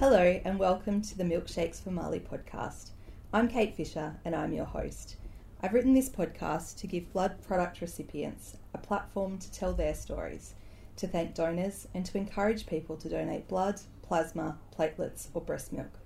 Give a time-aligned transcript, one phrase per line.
[0.00, 2.90] Hello, and welcome to the Milkshakes for Marley podcast.
[3.32, 5.16] I'm Kate Fisher, and I'm your host.
[5.60, 10.54] I've written this podcast to give blood product recipients a platform to tell their stories,
[10.98, 15.98] to thank donors, and to encourage people to donate blood, plasma, platelets, or breast milk.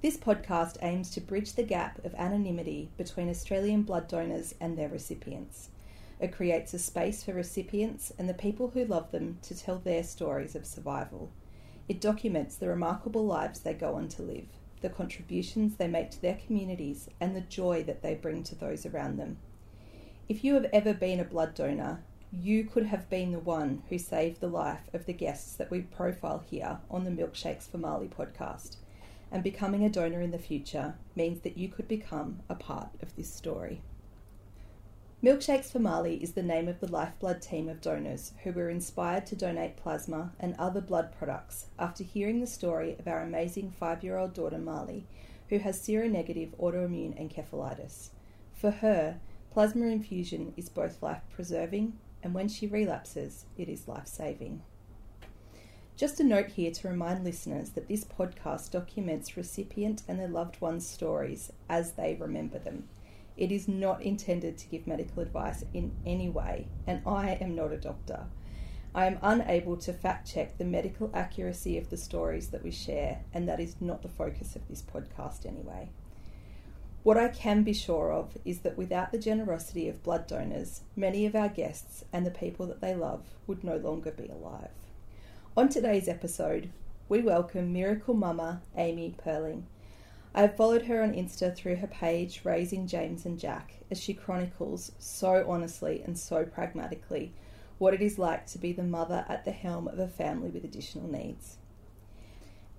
[0.00, 4.88] This podcast aims to bridge the gap of anonymity between Australian blood donors and their
[4.88, 5.70] recipients.
[6.20, 10.04] It creates a space for recipients and the people who love them to tell their
[10.04, 11.32] stories of survival.
[11.88, 14.46] It documents the remarkable lives they go on to live,
[14.80, 18.86] the contributions they make to their communities, and the joy that they bring to those
[18.86, 19.36] around them.
[20.28, 22.02] If you have ever been a blood donor,
[22.32, 25.82] you could have been the one who saved the life of the guests that we
[25.82, 28.76] profile here on the Milkshakes for Marley podcast.
[29.30, 33.14] And becoming a donor in the future means that you could become a part of
[33.16, 33.82] this story.
[35.24, 39.24] Milkshakes for Marley is the name of the lifeblood team of donors who were inspired
[39.24, 44.04] to donate plasma and other blood products after hearing the story of our amazing five
[44.04, 45.06] year old daughter Marley,
[45.48, 48.10] who has seronegative autoimmune encephalitis.
[48.52, 49.18] For her,
[49.50, 54.60] plasma infusion is both life preserving and when she relapses, it is life saving.
[55.96, 60.60] Just a note here to remind listeners that this podcast documents recipient and their loved
[60.60, 62.90] ones' stories as they remember them.
[63.36, 67.72] It is not intended to give medical advice in any way, and I am not
[67.72, 68.26] a doctor.
[68.94, 73.22] I am unable to fact check the medical accuracy of the stories that we share,
[73.32, 75.88] and that is not the focus of this podcast anyway.
[77.02, 81.26] What I can be sure of is that without the generosity of blood donors, many
[81.26, 84.70] of our guests and the people that they love would no longer be alive.
[85.56, 86.70] On today's episode,
[87.08, 89.66] we welcome Miracle Mumma Amy Purling.
[90.36, 94.14] I have followed her on Insta through her page Raising James and Jack as she
[94.14, 97.32] chronicles so honestly and so pragmatically
[97.78, 100.64] what it is like to be the mother at the helm of a family with
[100.64, 101.58] additional needs.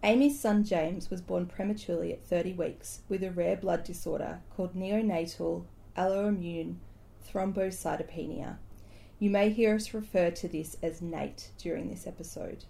[0.03, 4.75] Amy's son James was born prematurely at 30 weeks with a rare blood disorder called
[4.75, 5.63] neonatal
[5.97, 6.75] alloimmune
[7.25, 8.57] thrombocytopenia.
[9.17, 12.65] You may hear us refer to this as NAIT during this episode.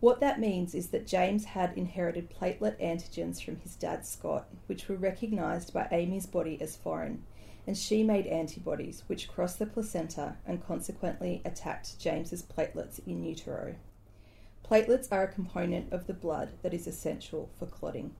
[0.00, 4.88] What that means is that James had inherited platelet antigens from his dad Scott, which
[4.88, 7.22] were recognised by Amy's body as foreign,
[7.66, 13.74] and she made antibodies which crossed the placenta and consequently attacked James's platelets in utero.
[14.64, 18.14] Platelets are a component of the blood that is essential for clotting.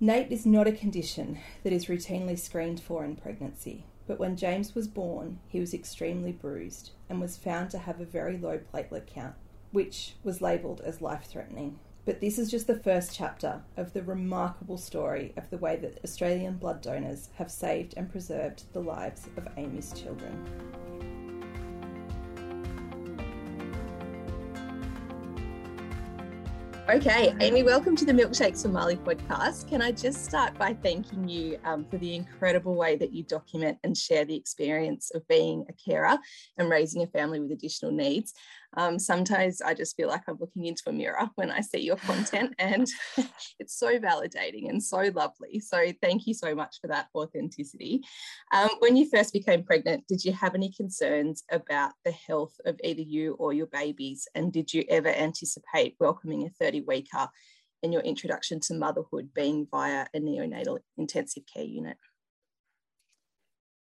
[0.00, 4.74] NAIT is not a condition that is routinely screened for in pregnancy, but when James
[4.74, 9.06] was born, he was extremely bruised and was found to have a very low platelet
[9.06, 9.34] count
[9.72, 11.78] which was labelled as life threatening.
[12.04, 16.00] But this is just the first chapter of the remarkable story of the way that
[16.02, 20.70] Australian blood donors have saved and preserved the lives of Amy's children.
[26.90, 29.68] Okay, Amy, welcome to the Milkshakes for Marley podcast.
[29.68, 33.78] Can I just start by thanking you um, for the incredible way that you document
[33.84, 36.18] and share the experience of being a carer
[36.58, 38.34] and raising a family with additional needs?
[38.76, 41.96] Um, sometimes I just feel like I'm looking into a mirror when I see your
[41.96, 42.86] content, and
[43.58, 45.60] it's so validating and so lovely.
[45.60, 48.02] So, thank you so much for that authenticity.
[48.52, 52.78] Um, when you first became pregnant, did you have any concerns about the health of
[52.84, 54.28] either you or your babies?
[54.34, 57.28] And did you ever anticipate welcoming a 30 weeker
[57.82, 61.96] in your introduction to motherhood being via a neonatal intensive care unit?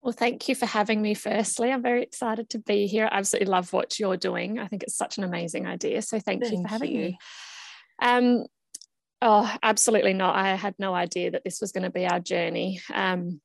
[0.05, 1.15] Well, thank you for having me.
[1.15, 3.09] Firstly, I'm very excited to be here.
[3.11, 4.59] I absolutely love what you're doing.
[4.59, 6.03] I think it's such an amazing idea.
[6.03, 6.99] So, thank, thank you for having you.
[6.99, 7.19] me.
[8.03, 8.45] Um,
[9.23, 10.37] oh, absolutely not.
[10.37, 12.83] I had no idea that this was going to be our journey.
[12.93, 13.41] Um,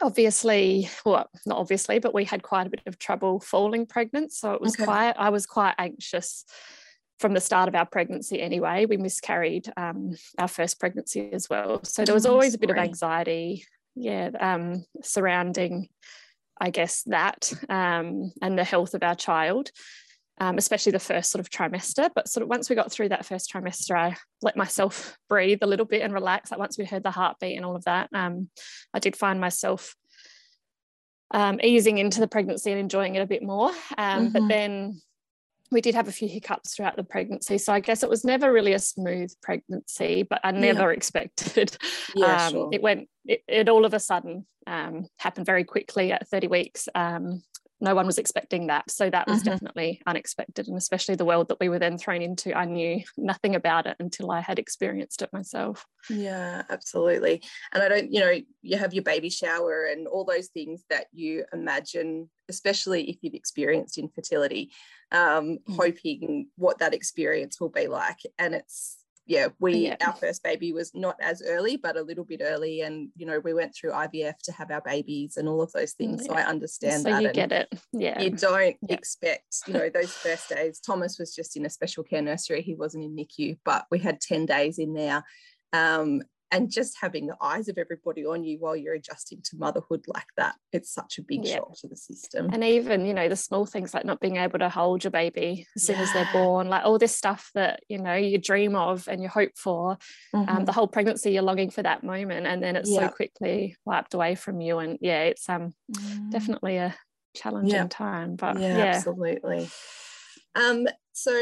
[0.00, 4.32] obviously, well, not obviously, but we had quite a bit of trouble falling pregnant.
[4.32, 4.84] So it was okay.
[4.84, 5.12] quite.
[5.18, 6.46] I was quite anxious
[7.18, 8.86] from the start of our pregnancy anyway.
[8.86, 11.84] We miscarried um, our first pregnancy as well.
[11.84, 15.88] So there was oh, always a bit of anxiety yeah um, surrounding
[16.60, 19.70] i guess that um, and the health of our child
[20.40, 22.08] um, especially the first sort of trimester.
[22.14, 25.66] But sort of once we got through that first trimester i let myself breathe a
[25.66, 26.50] little bit and relax.
[26.50, 28.48] Like once we heard the heartbeat and all of that um,
[28.92, 29.94] i did find myself
[31.32, 33.70] um, easing into the pregnancy and enjoying it a bit more.
[33.96, 34.32] Um, mm-hmm.
[34.32, 35.00] but then
[35.72, 37.58] we did have a few hiccups throughout the pregnancy.
[37.58, 40.96] So I guess it was never really a smooth pregnancy, but I never yeah.
[40.96, 41.76] expected.
[42.14, 42.70] Yeah, um, sure.
[42.72, 46.88] It went, it, it, all of a sudden um, happened very quickly at 30 weeks.
[46.94, 47.42] Um,
[47.82, 48.90] no one was expecting that.
[48.90, 49.50] So that was mm-hmm.
[49.50, 50.68] definitely unexpected.
[50.68, 53.96] And especially the world that we were then thrown into, I knew nothing about it
[53.98, 55.84] until I had experienced it myself.
[56.08, 57.42] Yeah, absolutely.
[57.72, 61.06] And I don't, you know, you have your baby shower and all those things that
[61.12, 64.70] you imagine, especially if you've experienced infertility,
[65.10, 65.74] um, mm-hmm.
[65.74, 68.20] hoping what that experience will be like.
[68.38, 69.96] And it's, yeah, we yeah.
[70.04, 73.38] our first baby was not as early, but a little bit early, and you know
[73.40, 76.22] we went through IVF to have our babies and all of those things.
[76.22, 76.32] Yeah.
[76.32, 77.22] So I understand so that.
[77.22, 78.20] you get it, yeah.
[78.20, 78.94] You don't yeah.
[78.94, 80.80] expect, you know, those first days.
[80.80, 84.20] Thomas was just in a special care nursery; he wasn't in NICU, but we had
[84.20, 85.22] ten days in there,
[85.72, 86.22] um,
[86.52, 90.26] and just having the eyes of everybody on you while you're adjusting to motherhood like
[90.36, 93.66] that it's such a big shock to the system and even you know the small
[93.66, 96.02] things like not being able to hold your baby as soon yeah.
[96.02, 99.28] as they're born like all this stuff that you know you dream of and you
[99.28, 99.92] hope for
[100.34, 100.56] um, mm-hmm.
[100.58, 103.00] um, the whole pregnancy you're longing for that moment and then it's yeah.
[103.00, 106.30] so quickly wiped away from you and yeah it's um mm.
[106.30, 106.94] definitely a
[107.34, 107.86] challenging yeah.
[107.88, 109.68] time but yeah, absolutely
[110.54, 111.38] um, so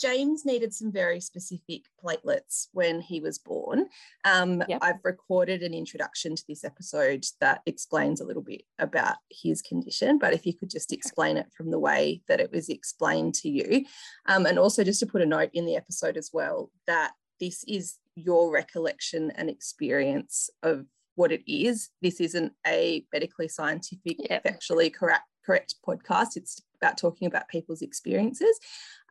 [0.00, 3.86] James needed some very specific platelets when he was born.
[4.24, 4.78] Um, yep.
[4.82, 10.18] I've recorded an introduction to this episode that explains a little bit about his condition,
[10.18, 13.50] but if you could just explain it from the way that it was explained to
[13.50, 13.84] you.
[14.26, 17.64] Um, and also just to put a note in the episode as well that this
[17.68, 20.86] is your recollection and experience of
[21.16, 21.90] what it is.
[22.00, 24.44] This isn't a medically scientific, yep.
[24.44, 26.36] factually correct correct podcast.
[26.36, 28.58] It's about talking about people's experiences.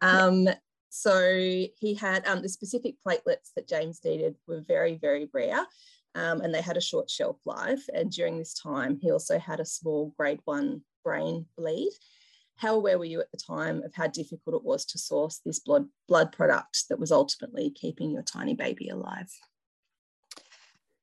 [0.01, 0.49] Um,
[0.89, 5.65] so he had um, the specific platelets that James needed were very, very rare.
[6.15, 7.83] Um, and they had a short shelf life.
[7.93, 11.91] And during this time, he also had a small grade one brain bleed.
[12.57, 15.59] How aware were you at the time of how difficult it was to source this
[15.59, 19.29] blood blood product that was ultimately keeping your tiny baby alive?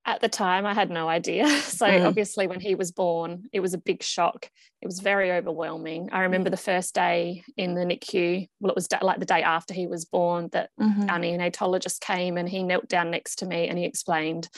[0.05, 2.07] At the time i had no idea so mm.
[2.07, 4.51] obviously when he was born it was a big shock
[4.81, 6.53] it was very overwhelming i remember mm.
[6.53, 10.05] the first day in the nicu well it was like the day after he was
[10.05, 11.09] born that mm-hmm.
[11.09, 14.49] our neonatologist came and he knelt down next to me and he explained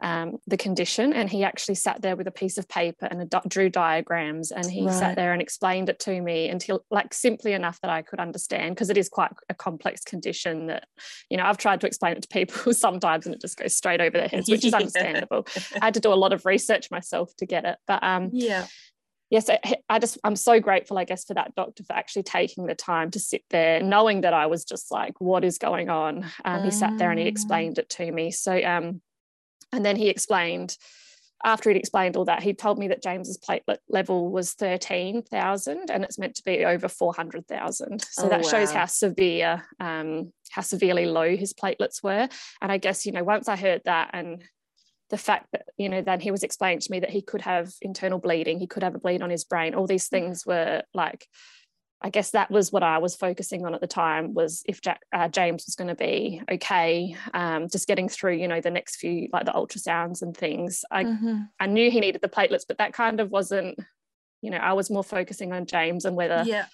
[0.00, 3.48] um, the condition and he actually sat there with a piece of paper and a,
[3.48, 4.94] drew diagrams and he right.
[4.94, 8.74] sat there and explained it to me until like simply enough that I could understand
[8.74, 10.86] because it is quite a complex condition that
[11.30, 14.00] you know I've tried to explain it to people sometimes and it just goes straight
[14.00, 15.46] over their heads which is understandable.
[15.80, 18.66] I had to do a lot of research myself to get it but um yeah.
[19.30, 19.50] yes
[19.88, 23.10] I just i'm so grateful i guess for that doctor for actually taking the time
[23.10, 26.24] to sit there knowing that i was just like what is going on?
[26.44, 27.28] Um, he sat there and he mm.
[27.28, 28.30] explained it to me.
[28.30, 29.00] So um
[29.72, 30.76] and then he explained,
[31.44, 36.04] after he'd explained all that, he told me that James's platelet level was 13,000 and
[36.04, 38.02] it's meant to be over 400,000.
[38.02, 38.48] So oh, that wow.
[38.48, 42.28] shows how severe, um, how severely low his platelets were.
[42.60, 44.42] And I guess, you know, once I heard that and
[45.10, 47.72] the fact that, you know, then he was explaining to me that he could have
[47.80, 51.26] internal bleeding, he could have a bleed on his brain, all these things were like,
[52.00, 55.00] I guess that was what I was focusing on at the time was if Jack,
[55.12, 58.96] uh, James was going to be okay, um, just getting through, you know, the next
[58.96, 60.84] few like the ultrasounds and things.
[60.90, 61.40] I mm-hmm.
[61.58, 63.78] I knew he needed the platelets, but that kind of wasn't,
[64.42, 66.66] you know, I was more focusing on James and whether yeah.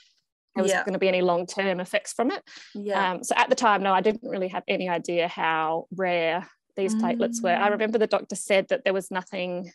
[0.55, 0.85] there was yeah.
[0.85, 2.43] going to be any long term effects from it.
[2.75, 3.13] Yeah.
[3.13, 6.47] Um, so at the time, no, I didn't really have any idea how rare
[6.77, 7.55] these platelets were.
[7.55, 7.73] I mm.
[7.73, 9.71] remember the doctor said that there was nothing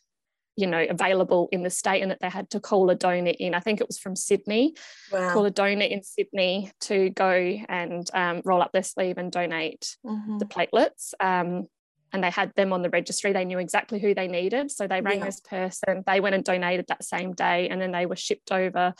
[0.59, 3.55] you know available in the state and that they had to call a donor in
[3.55, 4.75] i think it was from sydney
[5.11, 5.33] wow.
[5.33, 7.31] call a donor in sydney to go
[7.69, 10.37] and um, roll up their sleeve and donate mm-hmm.
[10.37, 11.67] the platelets um,
[12.11, 15.01] and they had them on the registry they knew exactly who they needed so they
[15.01, 15.25] rang yeah.
[15.25, 18.93] this person they went and donated that same day and then they were shipped over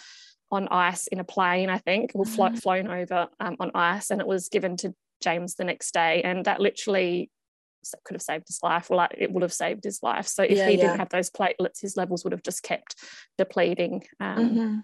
[0.51, 2.55] on ice in a plane i think or mm-hmm.
[2.55, 6.45] flown over um, on ice and it was given to james the next day and
[6.45, 7.29] that literally
[8.03, 8.89] could have saved his life.
[8.89, 10.27] Well, it would have saved his life.
[10.27, 10.87] So if yeah, he yeah.
[10.87, 12.95] didn't have those platelets, his levels would have just kept
[13.37, 14.03] depleting.
[14.19, 14.77] Um, mm-hmm.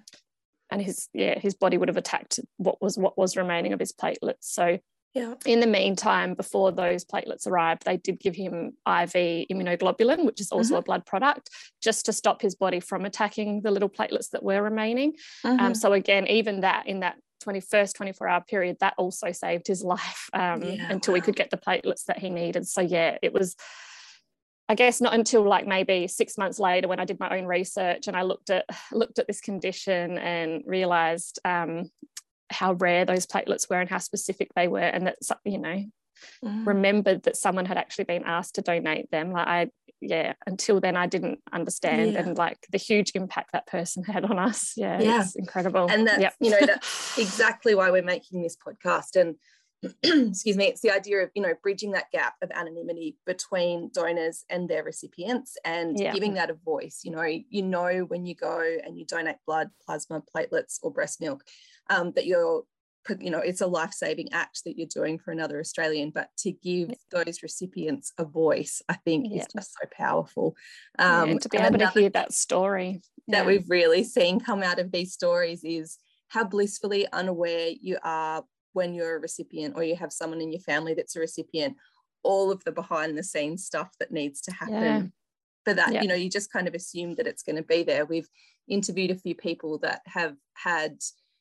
[0.71, 3.93] And his yeah, his body would have attacked what was what was remaining of his
[3.93, 4.41] platelets.
[4.41, 4.79] So
[5.15, 5.35] yeah.
[5.45, 10.51] In the meantime, before those platelets arrived, they did give him IV immunoglobulin, which is
[10.51, 10.79] also mm-hmm.
[10.79, 11.49] a blood product,
[11.81, 15.13] just to stop his body from attacking the little platelets that were remaining.
[15.45, 15.65] Um, mm-hmm.
[15.67, 19.83] Um, so again, even that in that 21st 24 hour period that also saved his
[19.95, 21.15] life um, yeah, until wow.
[21.15, 23.55] we could get the platelets that he needed so yeah it was
[24.67, 28.07] I guess not until like maybe six months later when I did my own research
[28.07, 31.91] and I looked at looked at this condition and realized um,
[32.49, 35.83] how rare those platelets were and how specific they were and that you know
[36.43, 36.67] mm.
[36.67, 39.69] remembered that someone had actually been asked to donate them like I
[40.01, 42.19] yeah until then i didn't understand yeah.
[42.19, 45.21] and like the huge impact that person had on us yeah, yeah.
[45.21, 46.33] it's incredible and that's yep.
[46.39, 49.35] you know that's exactly why we're making this podcast and
[50.03, 54.45] excuse me, it's the idea of, you know, bridging that gap of anonymity between donors
[54.49, 56.13] and their recipients and yeah.
[56.13, 57.01] giving that a voice.
[57.03, 61.21] You know, you know when you go and you donate blood, plasma, platelets, or breast
[61.21, 61.43] milk,
[61.89, 62.63] um, that you're
[63.19, 66.91] you know it's a life-saving act that you're doing for another australian but to give
[67.11, 69.41] those recipients a voice i think yeah.
[69.41, 70.55] is just so powerful.
[70.99, 74.79] Um, yeah, to be able to hear that story that we've really seen come out
[74.79, 75.97] of these stories is
[76.29, 78.43] how blissfully unaware you are
[78.73, 81.75] when you're a recipient or you have someone in your family that's a recipient
[82.23, 85.13] all of the behind the scenes stuff that needs to happen
[85.65, 88.05] for that you know you just kind of assume that it's going to be there.
[88.05, 88.29] We've
[88.67, 90.97] interviewed a few people that have had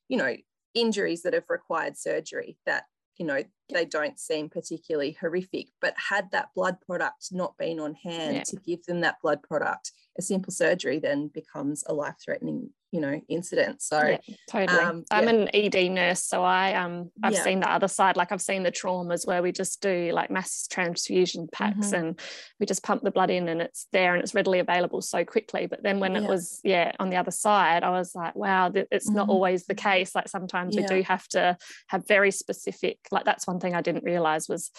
[0.09, 0.35] you know
[0.74, 2.84] injuries that have required surgery that
[3.16, 7.94] you know they don't seem particularly horrific but had that blood product not been on
[7.94, 8.42] hand yeah.
[8.42, 13.00] to give them that blood product a simple surgery then becomes a life threatening you
[13.00, 17.42] know incident so yeah, totally um, i'm an ed nurse so i um i've yeah.
[17.42, 20.68] seen the other side like i've seen the traumas where we just do like mass
[20.70, 21.94] transfusion packs mm-hmm.
[21.96, 22.20] and
[22.60, 25.66] we just pump the blood in and it's there and it's readily available so quickly
[25.66, 29.08] but then when it was yeah on the other side i was like wow it's
[29.08, 29.16] mm-hmm.
[29.16, 31.56] not always the case like sometimes we do have to
[31.88, 34.70] have very specific like that's one thing i didn't realize was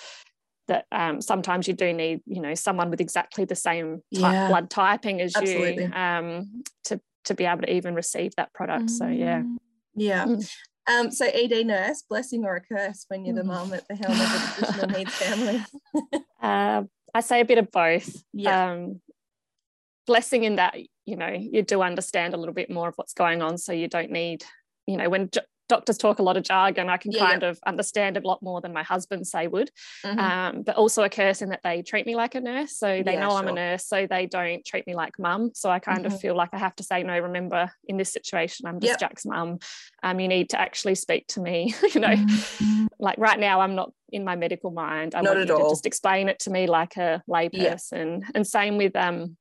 [0.67, 4.47] that um, sometimes you do need you know someone with exactly the same type, yeah.
[4.47, 5.83] blood typing as Absolutely.
[5.83, 8.89] you um, to to be able to even receive that product mm.
[8.89, 9.57] so yeah mm.
[9.95, 10.55] yeah mm.
[10.87, 14.13] um, so ed nurse blessing or a curse when you're the mum at the helm
[14.13, 15.63] of a additional needs family
[16.41, 19.01] uh, i say a bit of both yeah um,
[20.07, 23.41] blessing in that you know you do understand a little bit more of what's going
[23.41, 24.43] on so you don't need
[24.87, 25.29] you know when
[25.67, 27.49] doctors talk a lot of jargon i can yeah, kind yeah.
[27.49, 29.71] of understand a lot more than my husband say would
[30.05, 30.19] mm-hmm.
[30.19, 33.13] um, but also a curse in that they treat me like a nurse so they
[33.13, 33.39] yeah, know sure.
[33.39, 36.13] i'm a nurse so they don't treat me like mum so i kind mm-hmm.
[36.13, 38.99] of feel like i have to say no remember in this situation i'm just yep.
[38.99, 39.57] jack's mum
[40.03, 42.85] um, you need to actually speak to me you know mm-hmm.
[42.99, 45.69] like right now i'm not in my medical mind i not want you all.
[45.69, 49.35] to just explain it to me like a layperson and same with um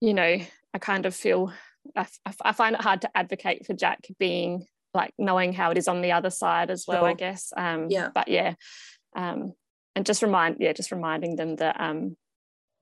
[0.00, 0.38] you know
[0.74, 1.52] i kind of feel
[1.96, 2.06] I,
[2.44, 6.02] I find it hard to advocate for Jack being like knowing how it is on
[6.02, 7.08] the other side as well, sure.
[7.08, 7.52] I guess.
[7.56, 8.10] Um, yeah.
[8.14, 8.54] But yeah,
[9.16, 9.54] um,
[9.94, 12.16] and just remind, yeah, just reminding them that um,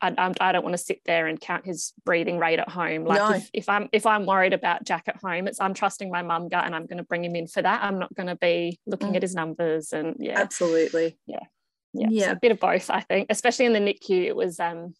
[0.00, 3.04] I, I, don't want to sit there and count his breathing rate at home.
[3.04, 3.32] Like no.
[3.32, 6.48] if, if, I'm if I'm worried about Jack at home, it's I'm trusting my mum
[6.48, 7.82] gut and I'm going to bring him in for that.
[7.82, 9.16] I'm not going to be looking mm.
[9.16, 11.40] at his numbers and yeah, absolutely, yeah,
[11.92, 12.24] yeah, yeah.
[12.26, 13.26] So a bit of both, I think.
[13.30, 14.94] Especially in the NICU, it was um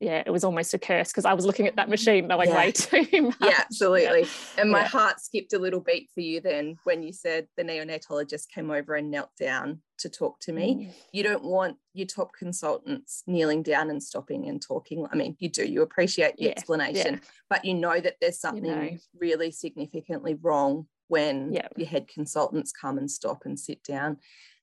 [0.00, 2.56] yeah, it was almost a curse because I was looking at that machine knowing yeah.
[2.56, 3.36] way too much.
[3.40, 4.22] Yeah, absolutely.
[4.22, 4.28] Yeah.
[4.58, 4.88] And my yeah.
[4.88, 8.94] heart skipped a little beat for you then when you said the neonatologist came over
[8.94, 10.74] and knelt down to talk to me.
[10.74, 10.94] Mm.
[11.12, 15.06] You don't want your top consultants kneeling down and stopping and talking.
[15.10, 18.76] I mean, you do, you appreciate the explanation, but you know that there's something you
[18.76, 18.98] know.
[19.18, 24.18] really significantly wrong when your head consultants come and stop and sit down.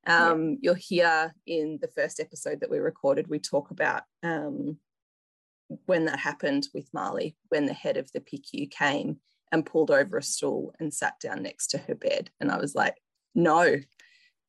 [0.06, 4.78] Um, You'll hear in the first episode that we recorded, we talk about um,
[5.86, 9.18] when that happened with Marley, when the head of the PICU came
[9.52, 12.32] and pulled over a stool and sat down next to her bed.
[12.40, 12.96] And I was like,
[13.36, 13.80] no,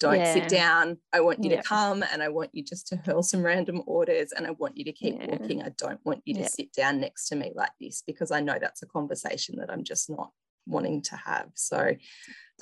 [0.01, 0.33] don't yeah.
[0.33, 0.99] sit down.
[1.13, 4.33] I want you to come and I want you just to hurl some random orders
[4.33, 5.27] and I want you to keep yeah.
[5.27, 5.63] walking.
[5.63, 8.57] I don't want you to sit down next to me like this because I know
[8.61, 10.31] that's a conversation that I'm just not
[10.67, 11.49] wanting to have.
[11.55, 11.95] So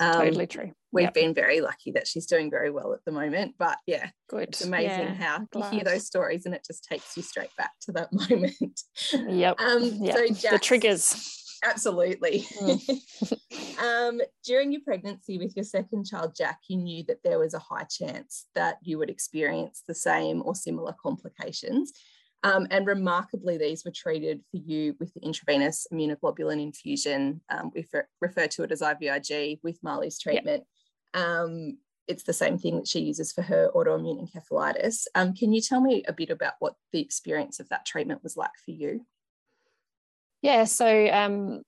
[0.00, 0.72] um, totally true.
[0.90, 1.14] We've yep.
[1.14, 3.54] been very lucky that she's doing very well at the moment.
[3.58, 4.48] But yeah, good.
[4.48, 5.72] It's amazing yeah, how glad.
[5.72, 8.80] you hear those stories and it just takes you straight back to that moment.
[9.12, 9.60] Yep.
[9.60, 10.16] Um, yep.
[10.16, 11.38] So Jax, the triggers.
[11.64, 12.44] Absolutely.
[12.60, 13.78] Mm.
[13.82, 17.58] um, during your pregnancy with your second child, Jack, you knew that there was a
[17.58, 21.92] high chance that you would experience the same or similar complications.
[22.44, 27.40] Um, and remarkably, these were treated for you with the intravenous immunoglobulin infusion.
[27.48, 27.86] Um, we
[28.20, 30.64] refer to it as IVIG with Marley's treatment.
[31.14, 31.24] Yep.
[31.24, 35.06] Um, it's the same thing that she uses for her autoimmune encephalitis.
[35.14, 38.36] Um, can you tell me a bit about what the experience of that treatment was
[38.36, 39.06] like for you?
[40.42, 41.62] Yeah, so um,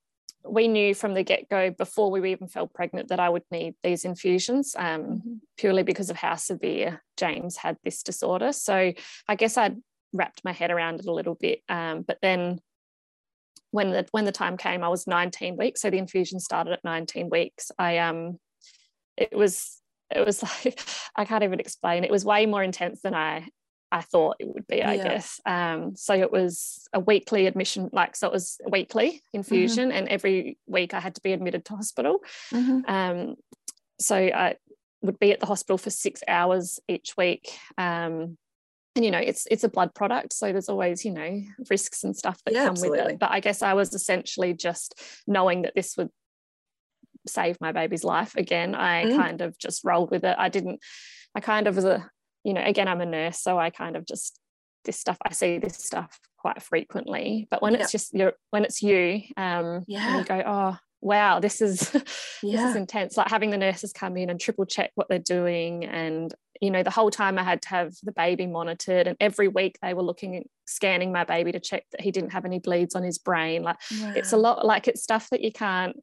[0.44, 3.74] we knew from the get go before we even fell pregnant that I would need
[3.84, 5.34] these infusions um, mm-hmm.
[5.56, 8.52] purely because of how severe James had this disorder.
[8.52, 8.92] So
[9.28, 9.76] I guess I'd
[10.14, 11.60] wrapped my head around it a little bit.
[11.68, 12.60] Um, but then
[13.70, 15.82] when the when the time came, I was 19 weeks.
[15.82, 17.70] So the infusion started at 19 weeks.
[17.78, 18.38] I um
[19.16, 19.80] it was
[20.14, 20.80] it was like
[21.16, 22.04] I can't even explain.
[22.04, 23.48] It was way more intense than I
[23.92, 25.04] I thought it would be, I yeah.
[25.04, 25.40] guess.
[25.46, 29.98] Um, so it was a weekly admission, like so it was weekly infusion, mm-hmm.
[29.98, 32.18] and every week I had to be admitted to hospital.
[32.52, 32.80] Mm-hmm.
[32.92, 33.36] Um,
[34.00, 34.56] so I
[35.02, 37.56] would be at the hospital for six hours each week.
[37.78, 38.36] Um,
[38.96, 42.16] and you know it's it's a blood product so there's always you know risks and
[42.16, 43.00] stuff that yeah, come absolutely.
[43.00, 46.10] with it but i guess i was essentially just knowing that this would
[47.26, 49.16] save my baby's life again i mm.
[49.16, 50.80] kind of just rolled with it i didn't
[51.34, 52.08] i kind of was a
[52.44, 54.38] you know again i'm a nurse so i kind of just
[54.84, 57.80] this stuff i see this stuff quite frequently but when yep.
[57.80, 60.18] it's just your when it's you um yeah.
[60.18, 62.00] you go oh wow this is yeah.
[62.42, 65.84] this is intense like having the nurses come in and triple check what they're doing
[65.86, 69.48] and you know the whole time i had to have the baby monitored and every
[69.48, 72.94] week they were looking scanning my baby to check that he didn't have any bleeds
[72.94, 74.12] on his brain like wow.
[74.16, 75.96] it's a lot like it's stuff that you can't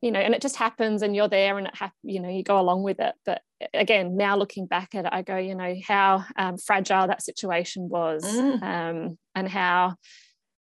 [0.00, 2.42] you know and it just happens and you're there and it ha- you know you
[2.42, 3.42] go along with it but
[3.74, 7.88] again now looking back at it i go you know how um, fragile that situation
[7.88, 8.62] was mm.
[8.62, 9.94] um, and how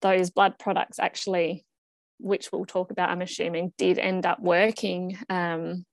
[0.02, 1.66] those blood products actually
[2.20, 5.86] which we'll talk about i'm assuming did end up working um,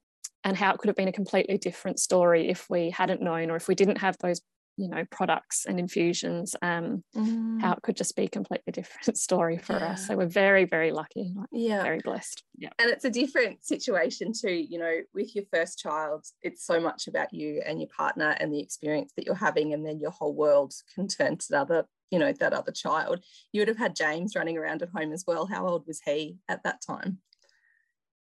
[0.45, 3.57] and how it could have been a completely different story if we hadn't known or
[3.57, 4.41] if we didn't have those
[4.77, 7.61] you know products and infusions um mm.
[7.61, 9.93] how it could just be a completely different story for yeah.
[9.93, 11.83] us so we're very very lucky yeah.
[11.83, 12.43] very blessed.
[12.57, 12.71] Yeah.
[12.79, 17.09] And it's a different situation too you know with your first child it's so much
[17.09, 20.35] about you and your partner and the experience that you're having and then your whole
[20.35, 23.23] world can turn to the other you know that other child.
[23.53, 25.47] You would have had james running around at home as well.
[25.47, 27.19] How old was he at that time?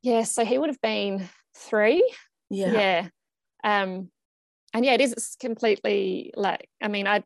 [0.03, 2.03] Yeah so he would have been three
[2.51, 3.09] yeah yeah
[3.65, 4.09] um
[4.75, 7.23] and yeah, it is it's completely like I mean, I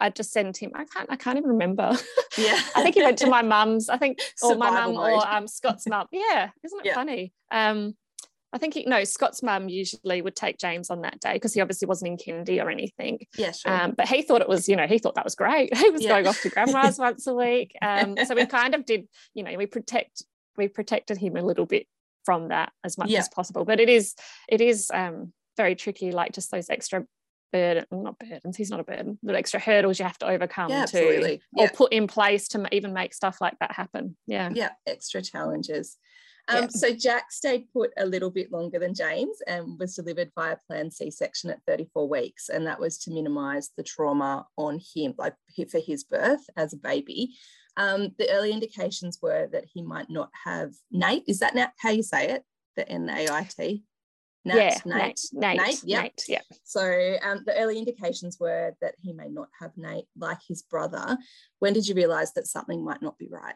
[0.00, 0.72] I just sent him.
[0.74, 1.10] I can't.
[1.10, 1.96] I can't even remember.
[2.38, 2.60] Yeah.
[2.76, 3.88] I think he went to my mum's.
[3.88, 6.06] I think, or my mum, or um, Scott's mum.
[6.12, 6.94] Yeah, isn't it yeah.
[6.94, 7.32] funny?
[7.50, 7.96] Um,
[8.52, 11.60] I think he, no, Scott's mum usually would take James on that day because he
[11.60, 13.26] obviously wasn't in kindy or anything.
[13.36, 13.72] Yeah, sure.
[13.72, 15.76] Um, but he thought it was, you know, he thought that was great.
[15.76, 16.10] He was yeah.
[16.10, 17.72] going off to grandma's once a week.
[17.82, 20.22] Um, so we kind of did, you know, we protect,
[20.56, 21.88] we protected him a little bit
[22.24, 23.20] from that as much yeah.
[23.20, 23.64] as possible.
[23.64, 24.14] But it is,
[24.48, 27.04] it is, um, very tricky, like just those extra
[27.52, 30.86] burden, not burdens, he's not a burden, the extra hurdles you have to overcome yeah,
[30.86, 31.64] to yeah.
[31.64, 34.16] or put in place to even make stuff like that happen.
[34.26, 34.50] Yeah.
[34.54, 35.96] Yeah, extra challenges.
[36.48, 36.68] Um, yeah.
[36.68, 40.92] So Jack stayed put a little bit longer than James and was delivered via planned
[40.92, 45.34] C-section at 34 weeks, and that was to minimise the trauma on him, like
[45.70, 47.34] for his birth as a baby.
[47.76, 51.24] Um, the early indications were that he might not have NAIT.
[51.26, 52.44] Is that how you say it?
[52.76, 53.84] The N A I T.
[54.44, 56.02] Nat, yeah, Nate, Nate, Nate, yep.
[56.02, 56.40] Nate, yeah.
[56.64, 61.18] So um, the early indications were that he may not have Nate like his brother.
[61.58, 63.54] When did you realise that something might not be right?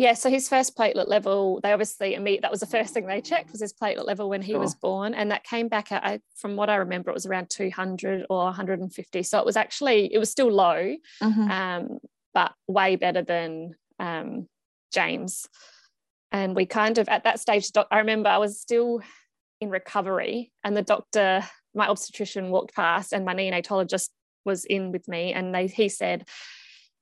[0.00, 3.20] Yeah, so his first platelet level, they obviously immediate that was the first thing they
[3.20, 4.60] checked was his platelet level when he sure.
[4.60, 7.50] was born, and that came back at, I, from what I remember, it was around
[7.50, 9.22] 200 or 150.
[9.24, 11.50] So it was actually it was still low, mm-hmm.
[11.50, 11.98] um,
[12.34, 14.46] but way better than um,
[14.92, 15.48] James.
[16.32, 19.00] And we kind of at that stage i remember i was still
[19.60, 21.42] in recovery and the doctor
[21.74, 24.10] my obstetrician walked past and my neonatologist
[24.44, 26.26] was in with me and they he said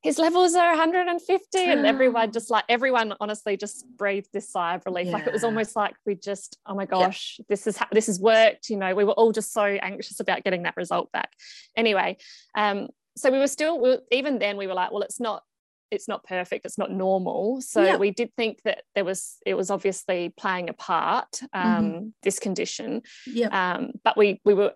[0.03, 4.87] his levels are 150 and everyone just like everyone honestly just breathed this sigh of
[4.87, 5.07] relief.
[5.07, 5.12] Yeah.
[5.12, 7.45] like it was almost like we just oh my gosh yeah.
[7.49, 8.71] this is ha- this has worked.
[8.71, 11.33] You know we were all just so anxious about getting that result back.
[11.77, 12.17] Anyway
[12.57, 15.42] um so we were still we were, even then we were like well it's not
[15.90, 17.96] it's not perfect it's not normal so yeah.
[17.96, 22.09] we did think that there was it was obviously playing a part um, mm-hmm.
[22.22, 24.72] this condition yeah um, but we we were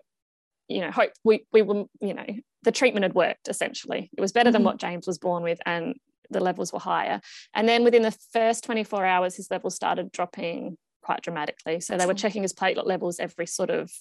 [0.67, 2.25] you know hope we we were you know
[2.63, 4.53] the treatment had worked essentially it was better mm-hmm.
[4.53, 5.95] than what james was born with and
[6.29, 7.21] the levels were higher
[7.53, 11.79] and then within the first 24 hours his levels started dropping quite dramatically.
[11.79, 13.91] So they were checking his platelet levels every sort of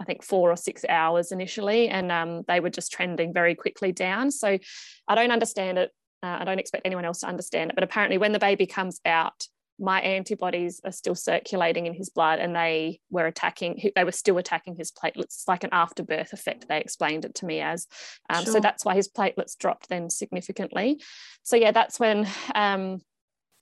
[0.00, 3.92] I think four or six hours initially, and um, they were just trending very quickly
[3.92, 4.30] down.
[4.30, 4.58] So
[5.06, 5.90] I don't understand it.
[6.22, 9.00] Uh, I don't expect anyone else to understand it, but apparently, when the baby comes
[9.04, 9.46] out,
[9.78, 14.38] my antibodies are still circulating in his blood and they were attacking they were still
[14.38, 15.42] attacking his platelets.
[15.48, 17.86] Like an afterbirth effect they explained it to me as.
[18.30, 18.54] Um, sure.
[18.54, 21.00] so that's why his platelets dropped then significantly.
[21.42, 23.00] So yeah that's when um,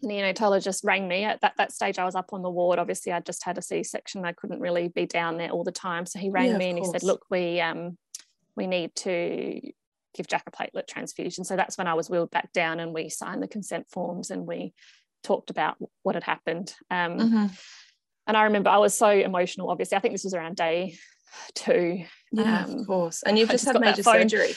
[0.03, 3.21] neonatologist rang me at that, that stage i was up on the ward obviously i
[3.21, 6.31] just had a c-section i couldn't really be down there all the time so he
[6.31, 6.89] rang yeah, me and course.
[6.89, 7.99] he said look we um,
[8.57, 9.61] we need to
[10.15, 11.45] give Jack a platelet transfusion.
[11.45, 14.47] So that's when I was wheeled back down and we signed the consent forms and
[14.47, 14.73] we
[15.23, 16.75] talked about what had happened.
[16.91, 17.47] Um, mm-hmm.
[18.27, 19.97] And I remember I was so emotional, obviously.
[19.97, 20.97] I think this was around day
[21.55, 22.05] two.
[22.33, 23.23] Yeah, um, of course.
[23.23, 24.55] And you've just, just had major surgery.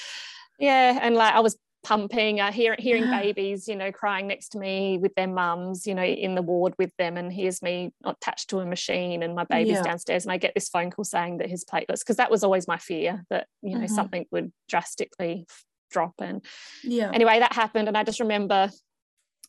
[0.60, 1.00] Yeah.
[1.02, 4.98] And like I was pumping, uh, hear, hearing babies, you know, crying next to me
[4.98, 7.18] with their mums, you know, in the ward with them.
[7.18, 9.84] And here's me attached to a machine and my baby's yeah.
[9.84, 10.24] downstairs.
[10.24, 12.78] And I get this phone call saying that his platelets, because that was always my
[12.78, 13.94] fear that, you know, mm-hmm.
[13.94, 15.46] something would drastically
[15.92, 16.14] drop.
[16.20, 16.44] And
[16.84, 17.12] yeah.
[17.14, 17.88] anyway, that happened.
[17.88, 18.70] And I just remember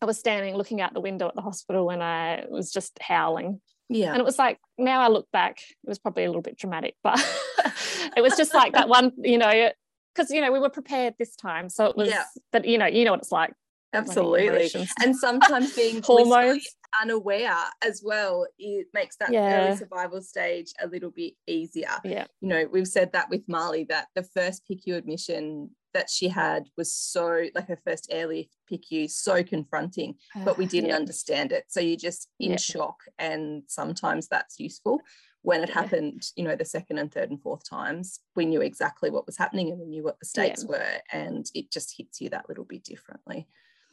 [0.03, 3.61] I was standing looking out the window at the hospital and I was just howling.
[3.89, 4.11] Yeah.
[4.11, 6.97] And it was like, now I look back, it was probably a little bit dramatic,
[7.03, 7.19] but
[8.17, 9.71] it was just like that one, you know,
[10.15, 12.25] because you know we were prepared this time so it was yeah.
[12.53, 13.53] but you know you know what it's like
[13.93, 14.71] absolutely
[15.03, 16.67] and sometimes being hormones
[17.01, 19.69] unaware as well, it makes that yeah.
[19.69, 21.91] early survival stage a little bit easier.
[22.05, 22.27] Yeah.
[22.41, 26.65] You know, we've said that with Marley that the first PICU admission that she had
[26.77, 30.97] was so like her first airlift PICU so confronting, but we didn't yeah.
[30.97, 31.65] understand it.
[31.69, 32.57] So you're just in yeah.
[32.57, 35.01] shock, and sometimes that's useful.
[35.45, 35.75] When it yeah.
[35.83, 39.37] happened, you know, the second and third and fourth times, we knew exactly what was
[39.37, 42.65] happening and we knew what the stakes were, and it just hits you that little
[42.65, 43.47] bit differently.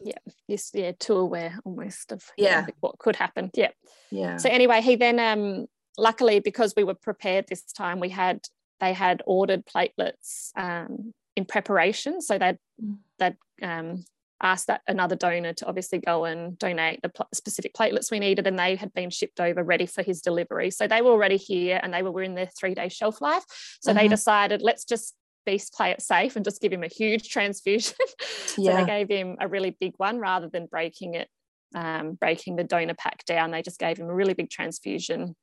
[0.03, 0.17] Yeah.
[0.47, 3.51] Yes yeah too aware almost of yeah what could happen.
[3.53, 3.71] Yeah.
[4.09, 4.37] Yeah.
[4.37, 8.41] So anyway he then um luckily because we were prepared this time we had
[8.79, 12.21] they had ordered platelets um in preparation.
[12.21, 12.97] So they'd mm.
[13.19, 14.03] they'd um
[14.41, 18.47] asked that another donor to obviously go and donate the pl- specific platelets we needed
[18.47, 21.79] and they had been shipped over ready for his delivery so they were already here
[21.83, 23.43] and they were in their three day shelf life
[23.81, 24.09] so they mm-hmm.
[24.09, 27.95] decided let's just Beast play it safe and just give him a huge transfusion.
[28.45, 28.77] so yeah.
[28.77, 31.29] they gave him a really big one rather than breaking it,
[31.73, 33.49] um, breaking the donor pack down.
[33.49, 35.35] They just gave him a really big transfusion,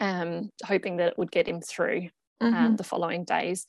[0.00, 2.08] um, hoping that it would get him through
[2.40, 2.64] um, mm-hmm.
[2.64, 3.66] um, the following days.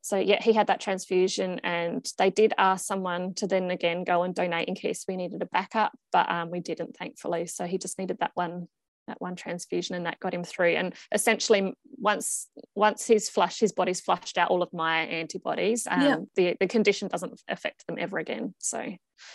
[0.00, 4.22] So yeah, he had that transfusion, and they did ask someone to then again go
[4.22, 7.46] and donate in case we needed a backup, but um, we didn't, thankfully.
[7.46, 8.68] So he just needed that one
[9.08, 13.72] that one transfusion and that got him through and essentially once once he's flushed his
[13.72, 16.16] body's flushed out all of my antibodies um, yeah.
[16.36, 18.78] the, the condition doesn't affect them ever again so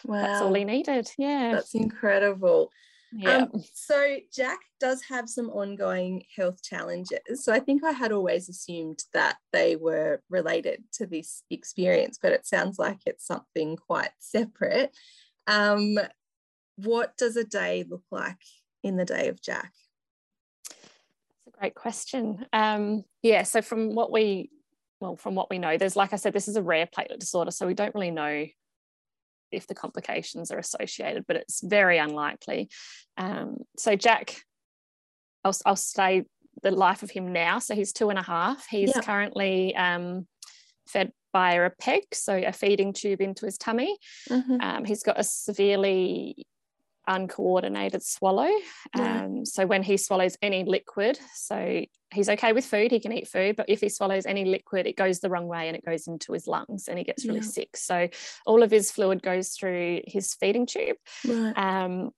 [0.06, 0.22] wow.
[0.22, 2.70] that's all he needed yeah that's incredible
[3.16, 3.38] yeah.
[3.38, 7.44] Um, so Jack does have some ongoing health challenges.
[7.44, 12.32] So I think I had always assumed that they were related to this experience, but
[12.32, 14.96] it sounds like it's something quite separate.
[15.48, 15.98] Um,
[16.76, 18.42] what does a day look like
[18.84, 19.74] in the day of Jack?
[20.70, 22.46] That's a great question.
[22.52, 24.50] Um, yeah, so from what we
[25.00, 27.52] well, from what we know, there's like I said, this is a rare platelet disorder,
[27.52, 28.46] so we don't really know
[29.54, 32.70] if the complications are associated, but it's very unlikely.
[33.18, 34.44] Um, so Jack,
[35.44, 36.26] I'll, I'll say
[36.62, 37.60] the life of him now.
[37.60, 38.68] So he's two and a half.
[38.68, 40.28] He's currently um,
[40.88, 43.98] fed via a peg, so a feeding tube into his tummy.
[44.30, 44.58] Mm-hmm.
[44.62, 46.46] Um, he's got a severely
[47.08, 48.50] uncoordinated swallow.
[48.96, 49.24] Yeah.
[49.24, 53.28] Um, so when he swallows any liquid, so he's okay with food, he can eat
[53.28, 56.08] food, but if he swallows any liquid, it goes the wrong way and it goes
[56.08, 57.46] into his lungs and he gets really yeah.
[57.46, 57.78] sick.
[57.78, 58.08] So
[58.46, 60.98] all of his fluid goes through his feeding tube.
[61.28, 61.54] Right.
[61.58, 62.12] Um,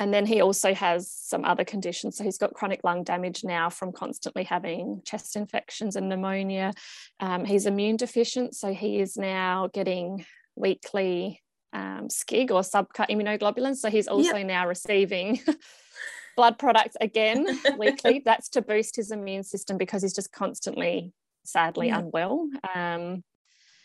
[0.00, 2.16] and then he also has some other conditions.
[2.16, 6.72] So he's got chronic lung damage now from constantly having chest infections and pneumonia.
[7.20, 10.26] Um, he's immune deficient, so he is now getting
[10.56, 11.43] weekly
[11.74, 13.76] um, SCIG or subcut immunoglobulins.
[13.76, 14.46] So he's also yep.
[14.46, 15.40] now receiving
[16.36, 17.46] blood products again
[17.78, 18.22] weekly.
[18.24, 21.12] That's to boost his immune system because he's just constantly,
[21.44, 22.00] sadly, yep.
[22.00, 22.48] unwell.
[22.74, 23.24] Um,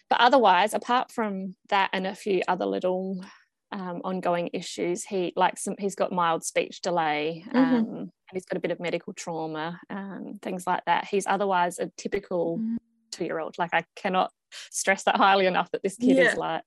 [0.10, 3.23] but otherwise, apart from that and a few other little
[3.71, 7.43] um, ongoing issues, he like some he's got mild speech delay.
[7.47, 7.58] Mm-hmm.
[7.58, 11.06] Um, and he's got a bit of medical trauma, um, things like that.
[11.06, 12.78] He's otherwise a typical mm-hmm.
[13.12, 13.58] two year old.
[13.58, 14.32] Like I cannot
[14.71, 16.31] stress that highly enough that this kid yeah.
[16.31, 16.63] is like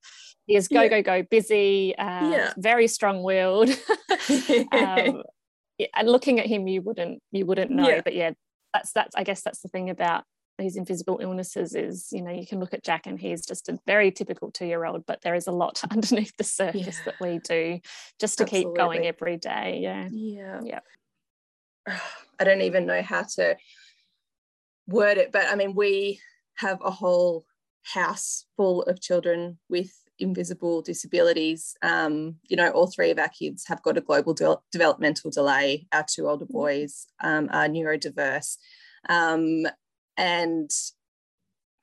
[0.47, 0.89] he is go yeah.
[0.89, 2.53] go go busy uh, yeah.
[2.57, 3.71] very strong willed
[4.73, 5.23] um,
[5.95, 8.31] and looking at him you wouldn't you wouldn't know but yeah
[8.75, 10.25] that's that's i guess that's the thing about
[10.59, 13.79] these invisible illnesses is you know you can look at jack and he's just a
[13.87, 17.39] very typical two year old but there is a lot underneath the surface that we
[17.39, 17.81] do
[18.21, 18.71] just to Absolutely.
[18.71, 20.81] keep going every day yeah yeah yeah
[22.39, 23.57] i don't even know how to
[24.87, 26.21] word it but i mean we
[26.57, 27.45] have a whole
[27.83, 31.75] house full of children with invisible disabilities.
[31.83, 35.87] Um, you know, all three of our kids have got a global de- developmental delay.
[35.93, 36.53] Our two older mm-hmm.
[36.53, 38.57] boys um, are neurodiverse.
[39.09, 39.67] Um,
[40.17, 40.71] and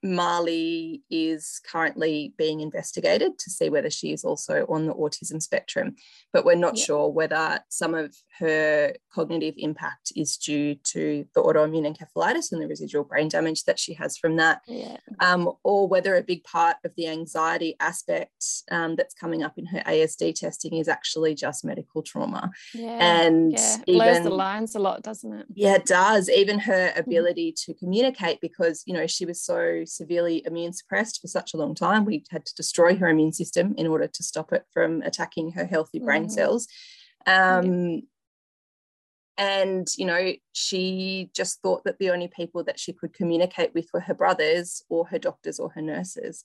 [0.02, 5.96] Marley is currently being investigated to see whether she is also on the autism spectrum,
[6.32, 6.86] but we're not yeah.
[6.86, 12.68] sure whether some of her cognitive impact is due to the autoimmune encephalitis and the
[12.68, 14.98] residual brain damage that she has from that, yeah.
[15.20, 19.66] um, or whether a big part of the anxiety aspect um, that's coming up in
[19.66, 22.52] her ASD testing is actually just medical trauma.
[22.74, 23.26] Yeah.
[23.26, 23.78] And yeah.
[23.86, 25.46] It blurs even, the lines a lot, doesn't it?
[25.54, 26.30] Yeah, it does.
[26.30, 27.00] Even her mm.
[27.00, 31.58] ability to communicate because, you know, she was so severely immune suppressed for such a
[31.58, 32.06] long time.
[32.06, 35.66] We had to destroy her immune system in order to stop it from attacking her
[35.66, 36.32] healthy brain mm.
[36.32, 36.68] cells.
[37.26, 38.00] Um, yeah.
[39.38, 43.90] And, you know, she just thought that the only people that she could communicate with
[43.94, 46.44] were her brothers or her doctors or her nurses.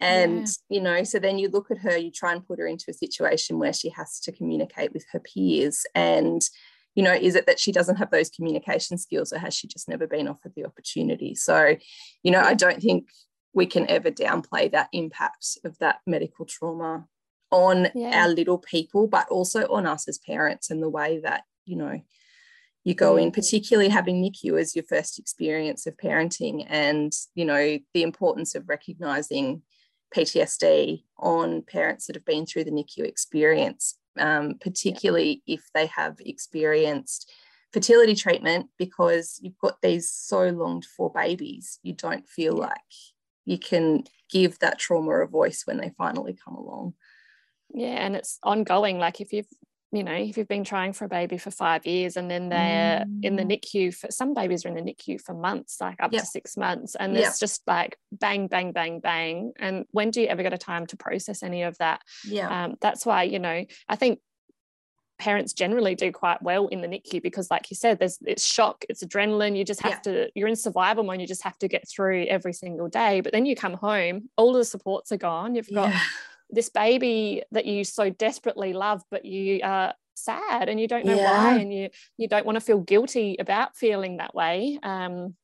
[0.00, 0.76] And, yeah.
[0.76, 2.94] you know, so then you look at her, you try and put her into a
[2.94, 5.86] situation where she has to communicate with her peers.
[5.94, 6.42] And,
[6.96, 9.88] you know, is it that she doesn't have those communication skills or has she just
[9.88, 11.34] never been offered the opportunity?
[11.34, 11.76] So,
[12.22, 13.08] you know, I don't think
[13.52, 17.06] we can ever downplay that impact of that medical trauma
[17.50, 18.22] on yeah.
[18.22, 22.00] our little people, but also on us as parents and the way that, you know,
[22.84, 23.34] you go in, mm.
[23.34, 28.68] particularly having NICU as your first experience of parenting and, you know, the importance of
[28.68, 29.62] recognizing
[30.14, 36.16] PTSD on parents that have been through the NICU experience, um, particularly if they have
[36.20, 37.30] experienced
[37.72, 41.78] fertility treatment because you've got these so longed for babies.
[41.82, 42.78] You don't feel like
[43.44, 46.94] you can give that trauma a voice when they finally come along.
[47.72, 48.98] Yeah, and it's ongoing.
[48.98, 49.48] Like if you've
[49.92, 53.04] you know, if you've been trying for a baby for five years and then they're
[53.06, 53.24] mm.
[53.24, 53.60] in the mm.
[53.60, 56.22] NICU for some babies are in the NICU for months, like up yep.
[56.22, 57.28] to six months, and yep.
[57.28, 59.52] it's just like bang, bang, bang, bang.
[59.58, 62.02] And when do you ever get a time to process any of that?
[62.24, 62.64] Yeah.
[62.64, 64.18] Um, that's why, you know, I think
[65.18, 68.84] parents generally do quite well in the NICU because, like you said, there's it's shock,
[68.88, 69.56] it's adrenaline.
[69.56, 70.12] You just have yeah.
[70.12, 71.20] to, you're in survival mode.
[71.20, 73.20] You just have to get through every single day.
[73.20, 75.54] But then you come home, all the supports are gone.
[75.54, 76.00] You've got yeah.
[76.50, 81.16] This baby that you so desperately love, but you are sad and you don't know
[81.16, 81.54] yeah.
[81.54, 84.78] why, and you you don't want to feel guilty about feeling that way.
[84.82, 85.34] Um,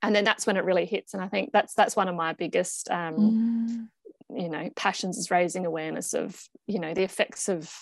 [0.00, 1.14] and then that's when it really hits.
[1.14, 3.88] And I think that's that's one of my biggest um, mm
[4.34, 7.72] you know passions is raising awareness of you know the effects of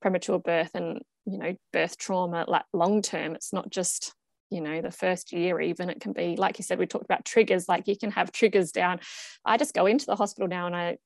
[0.00, 4.14] premature birth and you know birth trauma like long term it's not just
[4.50, 7.24] you know the first year even it can be like you said we talked about
[7.24, 9.00] triggers like you can have triggers down
[9.44, 10.96] i just go into the hospital now and i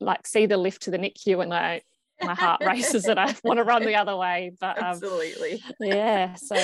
[0.00, 1.80] like see the lift to the nicu and i
[2.22, 6.34] my heart races and i want to run the other way but um, absolutely yeah
[6.34, 6.56] so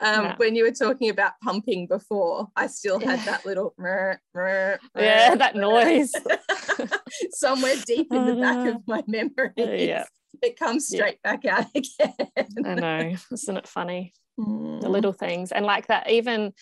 [0.00, 3.24] um, when you were talking about pumping before, I still had yeah.
[3.26, 6.12] that little murr, murr, yeah, that noise
[7.30, 9.52] somewhere deep in the back of my memory.
[9.56, 10.04] Yeah.
[10.42, 11.36] It comes straight yeah.
[11.36, 12.66] back out again.
[12.66, 14.12] I know, isn't it funny?
[14.38, 14.80] Mm.
[14.80, 16.52] The little things, and like that, even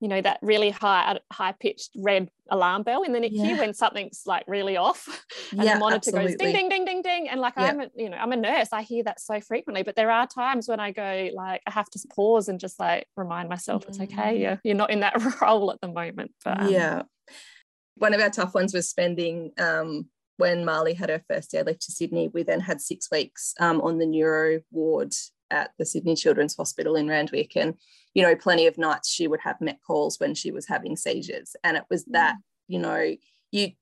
[0.00, 3.58] you know that really high high pitched red alarm bell in the NICU yeah.
[3.58, 6.32] when something's like really off and yeah, the monitor absolutely.
[6.32, 7.64] goes ding ding ding ding ding and like yeah.
[7.64, 10.26] I'm a, you know I'm a nurse I hear that so frequently but there are
[10.26, 13.88] times when I go like I have to pause and just like remind myself mm.
[13.88, 14.40] it's okay mm.
[14.40, 17.02] you're, you're not in that role at the moment but um, yeah
[17.96, 20.06] one of our tough ones was spending um,
[20.36, 23.98] when Marley had her first airlift to Sydney we then had six weeks um, on
[23.98, 25.14] the neuro ward
[25.50, 27.74] at the Sydney Children's Hospital in Randwick and
[28.16, 31.54] you know, plenty of nights she would have met calls when she was having seizures.
[31.62, 32.38] And it was that, mm.
[32.66, 33.14] you know,
[33.52, 33.72] you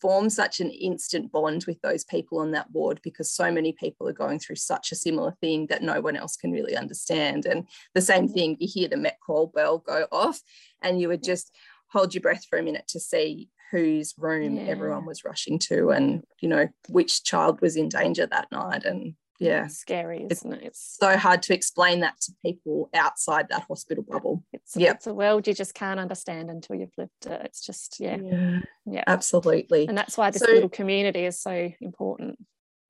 [0.00, 4.08] form such an instant bond with those people on that ward because so many people
[4.08, 7.46] are going through such a similar thing that no one else can really understand.
[7.46, 8.32] And the same mm.
[8.32, 10.40] thing, you hear the Met call bell go off,
[10.80, 11.50] and you would just
[11.88, 14.62] hold your breath for a minute to see whose room yeah.
[14.62, 19.14] everyone was rushing to and you know which child was in danger that night and
[19.40, 19.66] yeah.
[19.66, 20.62] Scary isn't it?
[20.62, 24.44] It's so hard to explain that to people outside that hospital bubble.
[24.52, 24.96] It's, yep.
[24.96, 27.40] it's a world you just can't understand until you've lived it.
[27.44, 28.18] It's just yeah.
[28.22, 29.04] Yeah, yeah.
[29.06, 29.88] absolutely.
[29.88, 32.38] And that's why this so, little community is so important.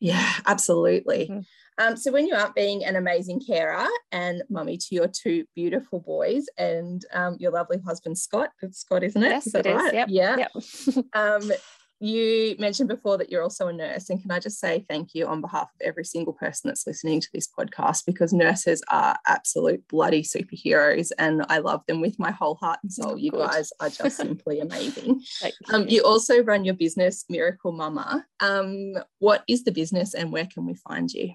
[0.00, 1.28] Yeah absolutely.
[1.30, 1.86] Mm-hmm.
[1.86, 6.00] um, so when you aren't being an amazing carer and mummy to your two beautiful
[6.00, 9.28] boys and um, your lovely husband Scott it's Scott isn't it?
[9.28, 9.86] Yes is it right?
[9.86, 10.08] is yep.
[10.10, 10.36] yeah.
[10.36, 11.04] Yep.
[11.12, 11.52] um,
[12.00, 14.08] you mentioned before that you're also a nurse.
[14.08, 17.20] And can I just say thank you on behalf of every single person that's listening
[17.20, 22.30] to this podcast because nurses are absolute bloody superheroes and I love them with my
[22.30, 23.12] whole heart and soul.
[23.12, 25.20] Oh, you guys are just simply amazing.
[25.42, 25.50] You.
[25.74, 26.02] Um, you.
[26.02, 28.24] also run your business, Miracle Mumma.
[28.40, 31.34] Um, what is the business and where can we find you?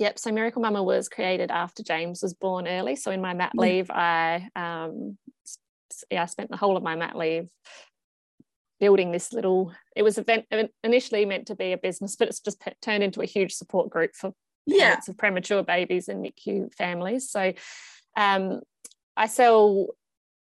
[0.00, 0.18] Yep.
[0.18, 2.94] So Miracle Mumma was created after James was born early.
[2.94, 5.16] So in my mat leave, I um,
[6.10, 7.48] yeah, I spent the whole of my mat leave
[8.80, 10.46] building this little it was event
[10.82, 14.14] initially meant to be a business but it's just turned into a huge support group
[14.14, 14.32] for
[14.66, 14.86] yeah.
[14.86, 17.52] parents of premature babies and NICU families so
[18.16, 18.60] um,
[19.16, 19.88] I sell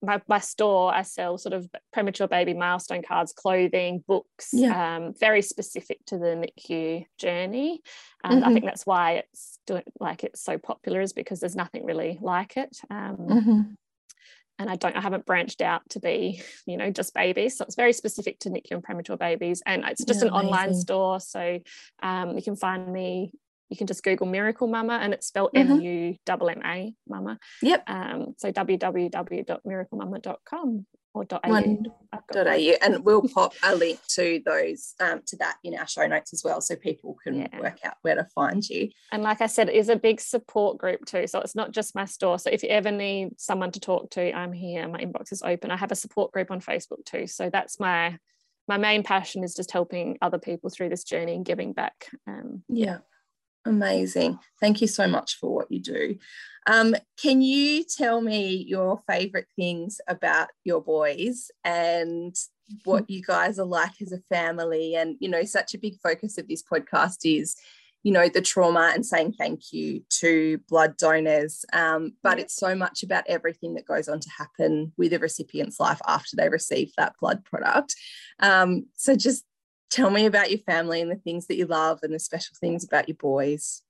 [0.01, 4.97] my, my store I sell sort of premature baby milestone cards clothing books yeah.
[4.97, 7.81] um, very specific to the NICU journey
[8.23, 8.49] and mm-hmm.
[8.49, 12.17] I think that's why it's doing like it's so popular is because there's nothing really
[12.21, 13.61] like it um, mm-hmm
[14.59, 17.57] and I don't I haven't branched out to be you know just babies.
[17.57, 20.49] So it's very specific to NICU and premature babies and it's just yeah, an amazing.
[20.49, 21.19] online store.
[21.19, 21.59] So
[22.01, 23.31] um, you can find me
[23.69, 25.71] you can just Google Miracle Mumma and it's spelled mm-hmm.
[25.71, 27.37] M-U-M-M-A Mumma.
[27.61, 27.83] Yep.
[27.87, 31.37] Um, so www.miraclemumma.com or .au.
[31.43, 32.75] .au.
[32.81, 36.43] And we'll pop a link to those um, to that in our show notes as
[36.43, 37.59] well, so people can yeah.
[37.59, 38.89] work out where to find you.
[39.11, 41.27] And like I said, it is a big support group too.
[41.27, 42.39] So it's not just my store.
[42.39, 44.87] So if you ever need someone to talk to, I'm here.
[44.87, 45.71] My inbox is open.
[45.71, 47.27] I have a support group on Facebook too.
[47.27, 48.17] So that's my
[48.67, 52.07] my main passion is just helping other people through this journey and giving back.
[52.27, 52.99] Um, yeah.
[53.65, 54.39] Amazing.
[54.59, 56.17] Thank you so much for what you do.
[56.67, 62.35] Um, can you tell me your favourite things about your boys and
[62.83, 64.95] what you guys are like as a family.
[64.95, 67.55] And, you know, such a big focus of this podcast is,
[68.03, 71.65] you know, the trauma and saying thank you to blood donors.
[71.73, 75.79] Um, but it's so much about everything that goes on to happen with a recipient's
[75.79, 77.95] life after they receive that blood product.
[78.39, 79.45] Um, so just
[79.93, 82.83] tell me about your family and the things that you love and the special things
[82.83, 83.81] about your boys.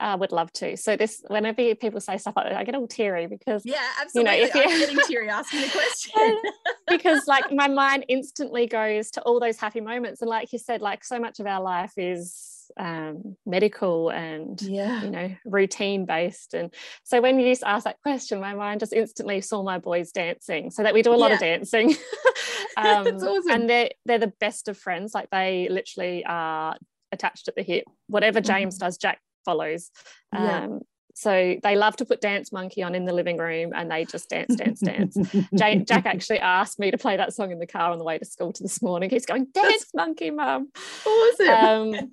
[0.00, 0.76] I would love to.
[0.76, 4.32] So this, whenever people say stuff like that, I get all teary because yeah, absolutely.
[4.32, 6.42] You know, if you're I'm getting teary asking the question
[6.88, 10.82] because like my mind instantly goes to all those happy moments, and like you said,
[10.82, 15.02] like so much of our life is um, medical and yeah.
[15.02, 19.40] you know routine based and so when you asked that question my mind just instantly
[19.40, 21.34] saw my boys dancing so that we do a lot yeah.
[21.34, 21.90] of dancing
[22.76, 23.50] um, awesome.
[23.50, 26.76] and they're they're the best of friends like they literally are
[27.10, 28.86] attached at the hip whatever James mm-hmm.
[28.86, 29.90] does Jack follows
[30.32, 30.66] yeah.
[31.14, 34.28] So they love to put Dance Monkey on in the living room and they just
[34.30, 35.16] dance, dance, dance.
[35.54, 38.24] Jack actually asked me to play that song in the car on the way to
[38.24, 39.10] school to this morning.
[39.10, 40.70] He's going, Dance Monkey, Mum.
[41.06, 41.94] Awesome.
[41.94, 42.10] Um,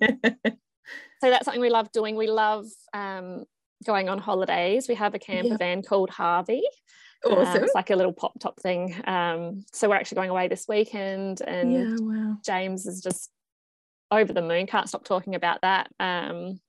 [1.20, 2.14] so that's something we love doing.
[2.16, 3.44] We love um,
[3.86, 4.86] going on holidays.
[4.88, 6.62] We have a camper van called Harvey.
[7.24, 7.58] Um, awesome.
[7.58, 8.94] Um, it's like a little pop top thing.
[9.06, 12.36] Um, so we're actually going away this weekend, and yeah, wow.
[12.44, 13.30] James is just
[14.10, 14.66] over the moon.
[14.66, 15.90] Can't stop talking about that.
[16.00, 16.60] Um,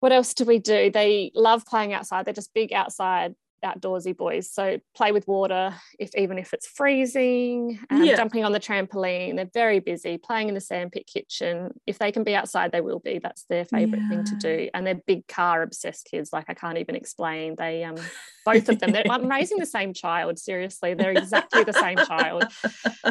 [0.00, 0.90] what else do we do?
[0.90, 2.24] They love playing outside.
[2.24, 4.50] They're just big outside outdoorsy boys.
[4.50, 8.16] So play with water, if even if it's freezing, um, yeah.
[8.16, 9.36] jumping on the trampoline.
[9.36, 11.72] They're very busy playing in the sandpit kitchen.
[11.86, 13.18] If they can be outside, they will be.
[13.18, 14.08] That's their favorite yeah.
[14.08, 14.70] thing to do.
[14.74, 16.30] And they're big car obsessed kids.
[16.32, 17.54] Like I can't even explain.
[17.56, 17.96] They um
[18.44, 18.94] both of them.
[19.10, 20.38] I'm raising the same child.
[20.38, 22.44] Seriously, they're exactly the same child.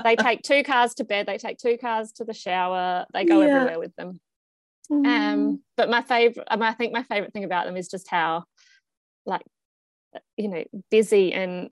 [0.04, 1.26] They take two cars to bed.
[1.26, 3.06] They take two cars to the shower.
[3.14, 3.56] They go yeah.
[3.56, 4.20] everywhere with them.
[4.92, 5.06] Mm.
[5.06, 8.44] Um, but my favorite, I think my favorite thing about them is just how,
[9.26, 9.44] like,
[10.38, 11.70] you know, busy and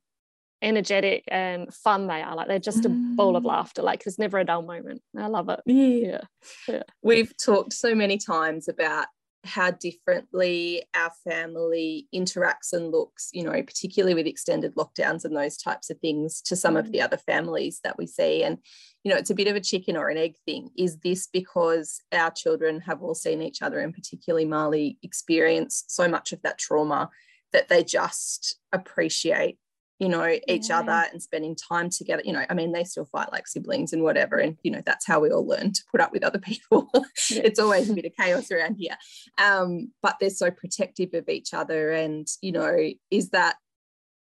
[0.62, 2.36] energetic and fun they are.
[2.36, 3.48] Like they're just a ball of mm.
[3.48, 3.82] laughter.
[3.82, 5.02] Like there's never a dull moment.
[5.18, 5.60] I love it.
[5.66, 6.22] Yeah.
[6.68, 6.84] yeah.
[7.04, 9.08] We've talked so many times about
[9.46, 15.58] how differently our family interacts and looks, you know, particularly with extended lockdowns and those
[15.58, 17.04] types of things to some of the mm.
[17.04, 18.44] other families that we see.
[18.44, 18.58] And,
[19.04, 20.70] you know, it's a bit of a chicken or an egg thing.
[20.78, 26.08] Is this because our children have all seen each other and particularly Marley experience so
[26.08, 27.10] much of that trauma
[27.52, 29.58] that they just appreciate
[30.00, 30.80] you know each yeah.
[30.80, 34.04] other and spending time together you know i mean they still fight like siblings and
[34.04, 36.90] whatever and you know that's how we all learn to put up with other people
[37.30, 38.98] it's always a bit of chaos around here
[39.38, 42.78] um, but they're so protective of each other and you know
[43.12, 43.56] is that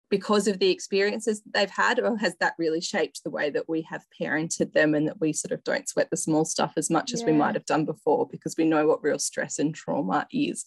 [0.10, 3.82] because of the experiences they've had or has that really shaped the way that we
[3.82, 7.12] have parented them and that we sort of don't sweat the small stuff as much
[7.12, 7.18] yeah.
[7.18, 10.66] as we might have done before because we know what real stress and trauma is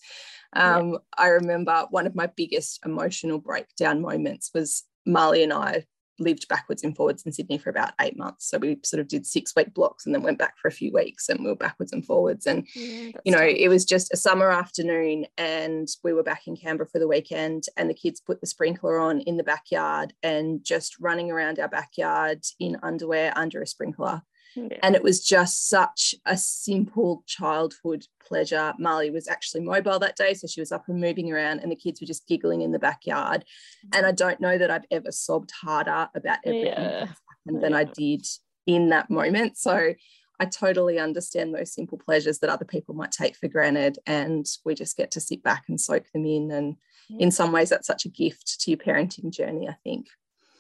[0.57, 0.99] um, yeah.
[1.19, 5.85] i remember one of my biggest emotional breakdown moments was Marley and I
[6.19, 8.49] lived backwards and forwards in Sydney for about eight months.
[8.49, 10.93] So we sort of did six week blocks and then went back for a few
[10.93, 12.47] weeks and we were backwards and forwards.
[12.47, 13.57] And, yeah, you know, tough.
[13.57, 17.65] it was just a summer afternoon and we were back in Canberra for the weekend
[17.77, 21.69] and the kids put the sprinkler on in the backyard and just running around our
[21.69, 24.23] backyard in underwear under a sprinkler
[24.55, 24.79] yeah.
[24.83, 28.73] And it was just such a simple childhood pleasure.
[28.79, 31.77] Marley was actually mobile that day, so she was up and moving around, and the
[31.77, 33.45] kids were just giggling in the backyard.
[33.87, 33.99] Mm-hmm.
[33.99, 37.07] And I don't know that I've ever sobbed harder about everything yeah.
[37.47, 37.61] yeah.
[37.61, 38.27] than I did
[38.67, 39.59] in that moment.
[39.59, 39.95] So
[40.41, 44.75] I totally understand those simple pleasures that other people might take for granted, and we
[44.75, 46.51] just get to sit back and soak them in.
[46.51, 46.77] And
[47.21, 50.07] in some ways, that's such a gift to your parenting journey, I think.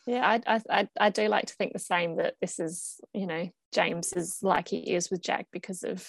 [0.07, 3.49] Yeah, I, I I do like to think the same that this is, you know,
[3.75, 6.09] James is like he is with Jack because of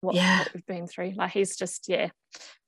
[0.00, 0.40] what, yeah.
[0.40, 1.14] what we've been through.
[1.16, 2.10] Like he's just, yeah,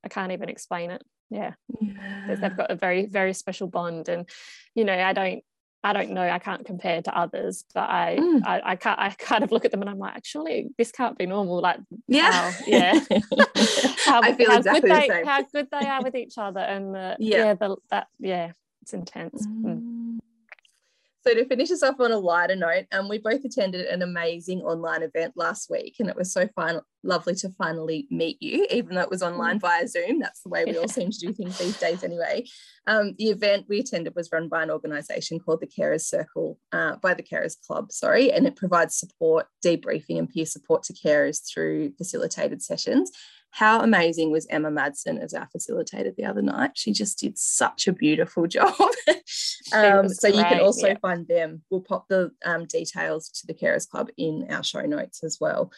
[0.05, 1.03] I can't even explain it.
[1.31, 1.53] Yeah.
[1.81, 2.37] yeah.
[2.41, 4.09] They've got a very, very special bond.
[4.09, 4.29] And,
[4.75, 5.43] you know, I don't
[5.85, 8.43] I don't know, I can't compare to others, but I, mm.
[8.45, 11.17] I, I, can't, I kind of look at them and I'm like, actually, this can't
[11.17, 11.61] be normal.
[11.61, 12.93] Like, yeah, how, yeah,
[14.05, 15.25] how, I feel how exactly good the they, same.
[15.25, 18.93] how good they are with each other, and the, yeah, yeah the, that, yeah, it's
[18.93, 19.47] intense.
[19.47, 19.63] Mm.
[19.65, 19.98] Mm.
[21.29, 24.63] So to finish us off on a lighter note, um, we both attended an amazing
[24.63, 28.95] online event last week, and it was so fun, lovely to finally meet you, even
[28.95, 29.61] though it was online mm.
[29.61, 30.21] via Zoom.
[30.21, 32.47] That's the way we all seem to do things these days, anyway.
[32.87, 36.97] Um, the event we attended was run by an organisation called the Carers Circle, uh,
[36.97, 41.43] by the Carers Club, sorry, and it provides support, debriefing, and peer support to carers
[41.47, 43.13] through facilitated sessions
[43.51, 46.73] how amazing was Emma Madsen as our facilitator the other night?
[46.75, 48.75] She just did such a beautiful job.
[49.73, 50.99] um, so great, you can also yeah.
[51.01, 51.63] find them.
[51.71, 55.73] We'll pop the um, details to the Carers Club in our show notes as well.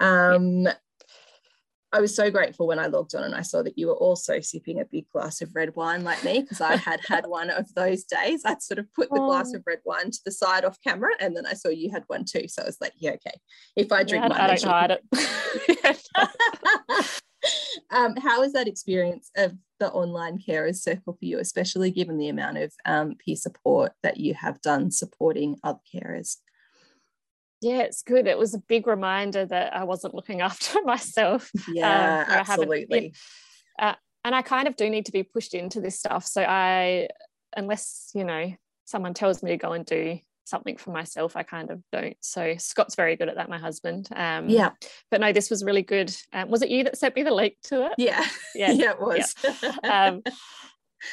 [0.00, 0.68] Um,
[1.94, 4.40] I was so grateful when I logged on and I saw that you were also
[4.40, 7.72] sipping a big glass of red wine like me because I had had one of
[7.74, 8.42] those days.
[8.44, 9.28] I'd sort of put the oh.
[9.28, 12.02] glass of red wine to the side off camera and then I saw you had
[12.08, 12.48] one too.
[12.48, 13.38] So I was like, yeah, okay.
[13.76, 15.04] If I drink yeah, mine, I don't hide it.
[17.94, 22.28] um, how was that experience of the online carers circle for you, especially given the
[22.28, 26.36] amount of um, peer support that you have done supporting other carers?
[27.60, 28.26] Yeah, it's good.
[28.26, 31.50] It was a big reminder that I wasn't looking after myself.
[31.72, 33.14] Yeah, um, absolutely.
[33.78, 36.26] uh, and I kind of do need to be pushed into this stuff.
[36.26, 37.08] So I,
[37.56, 38.52] unless, you know,
[38.84, 42.16] someone tells me to go and do something for myself, I kind of don't.
[42.20, 44.08] So Scott's very good at that, my husband.
[44.14, 44.70] Um, yeah.
[45.10, 46.14] But no, this was really good.
[46.32, 47.92] Um, was it you that sent me the link to it?
[47.98, 48.24] Yeah.
[48.54, 49.34] Yeah, yeah it was.
[49.62, 50.08] Yeah.
[50.08, 50.22] um,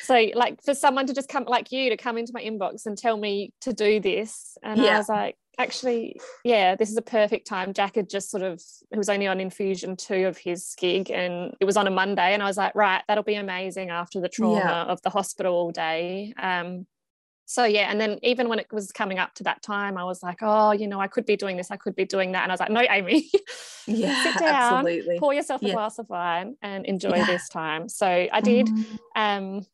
[0.03, 2.97] so like for someone to just come like you to come into my inbox and
[2.97, 4.95] tell me to do this and yeah.
[4.95, 8.61] i was like actually yeah this is a perfect time jack had just sort of
[8.89, 12.33] he was only on infusion two of his gig and it was on a monday
[12.33, 14.83] and i was like right that'll be amazing after the trauma yeah.
[14.83, 16.85] of the hospital all day um
[17.51, 20.23] so yeah and then even when it was coming up to that time i was
[20.23, 22.51] like oh you know i could be doing this i could be doing that and
[22.51, 23.29] i was like no amy
[23.87, 25.19] yeah sit down absolutely.
[25.19, 25.73] pour yourself a yeah.
[25.73, 27.25] glass of wine and enjoy yeah.
[27.25, 28.85] this time so i did mm.
[29.15, 29.65] um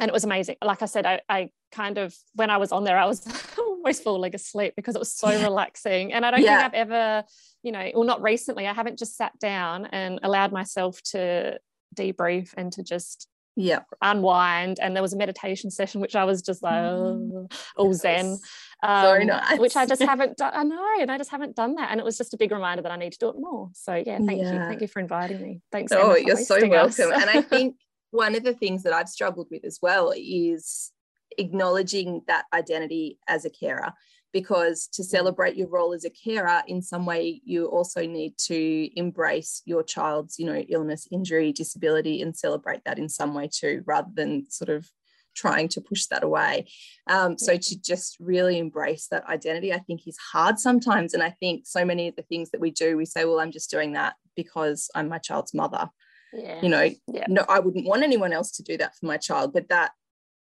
[0.00, 0.56] and it was amazing.
[0.64, 3.22] Like I said, I, I kind of when I was on there, I was
[3.58, 6.12] almost falling asleep because it was so relaxing.
[6.14, 6.62] And I don't yeah.
[6.62, 7.24] think I've ever,
[7.62, 11.60] you know, well, not recently, I haven't just sat down and allowed myself to
[11.94, 13.80] debrief and to just yeah.
[14.02, 18.38] unwind and there was a meditation session which i was just like oh, all zen.
[18.82, 19.58] Um, nice.
[19.58, 22.04] which i just haven't done i know and i just haven't done that and it
[22.04, 23.70] was just a big reminder that i need to do it more.
[23.74, 24.52] So yeah thank yeah.
[24.52, 25.60] you thank you for inviting me.
[25.70, 27.12] Thanks oh you're so welcome.
[27.12, 27.76] And i think
[28.10, 30.90] one of the things that I've struggled with as well is
[31.38, 33.92] acknowledging that identity as a carer
[34.32, 35.06] because to mm.
[35.06, 39.82] celebrate your role as a carer in some way you also need to embrace your
[39.82, 44.48] child's you know illness injury disability and celebrate that in some way too rather than
[44.50, 44.88] sort of
[45.34, 46.66] trying to push that away
[47.08, 51.30] um, so to just really embrace that identity i think is hard sometimes and i
[51.30, 53.92] think so many of the things that we do we say well i'm just doing
[53.92, 55.88] that because i'm my child's mother
[56.32, 56.60] yeah.
[56.62, 57.26] you know yeah.
[57.28, 59.92] no i wouldn't want anyone else to do that for my child but that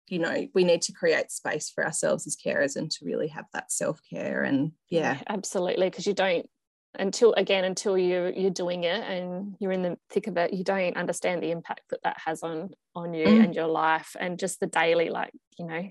[0.08, 3.46] you know we need to create space for ourselves as carers and to really have
[3.52, 6.48] that self-care and yeah, yeah absolutely because you don't
[6.98, 10.62] until again until you you're doing it and you're in the thick of it you
[10.62, 13.44] don't understand the impact that that has on on you mm.
[13.44, 15.88] and your life and just the daily like you know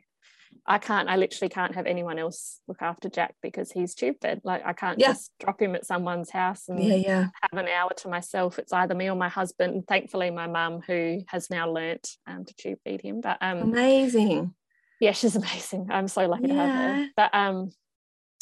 [0.66, 4.42] I can't, I literally can't have anyone else look after Jack because he's tube fed.
[4.44, 5.08] Like I can't yeah.
[5.08, 7.28] just drop him at someone's house and yeah, yeah.
[7.42, 8.60] have an hour to myself.
[8.60, 9.74] It's either me or my husband.
[9.74, 13.22] And thankfully my mum who has now learnt um, to tube feed him.
[13.22, 14.54] But um amazing.
[15.00, 15.90] Yeah, she's amazing.
[15.92, 17.08] I'm so lucky to have her.
[17.16, 17.72] But um,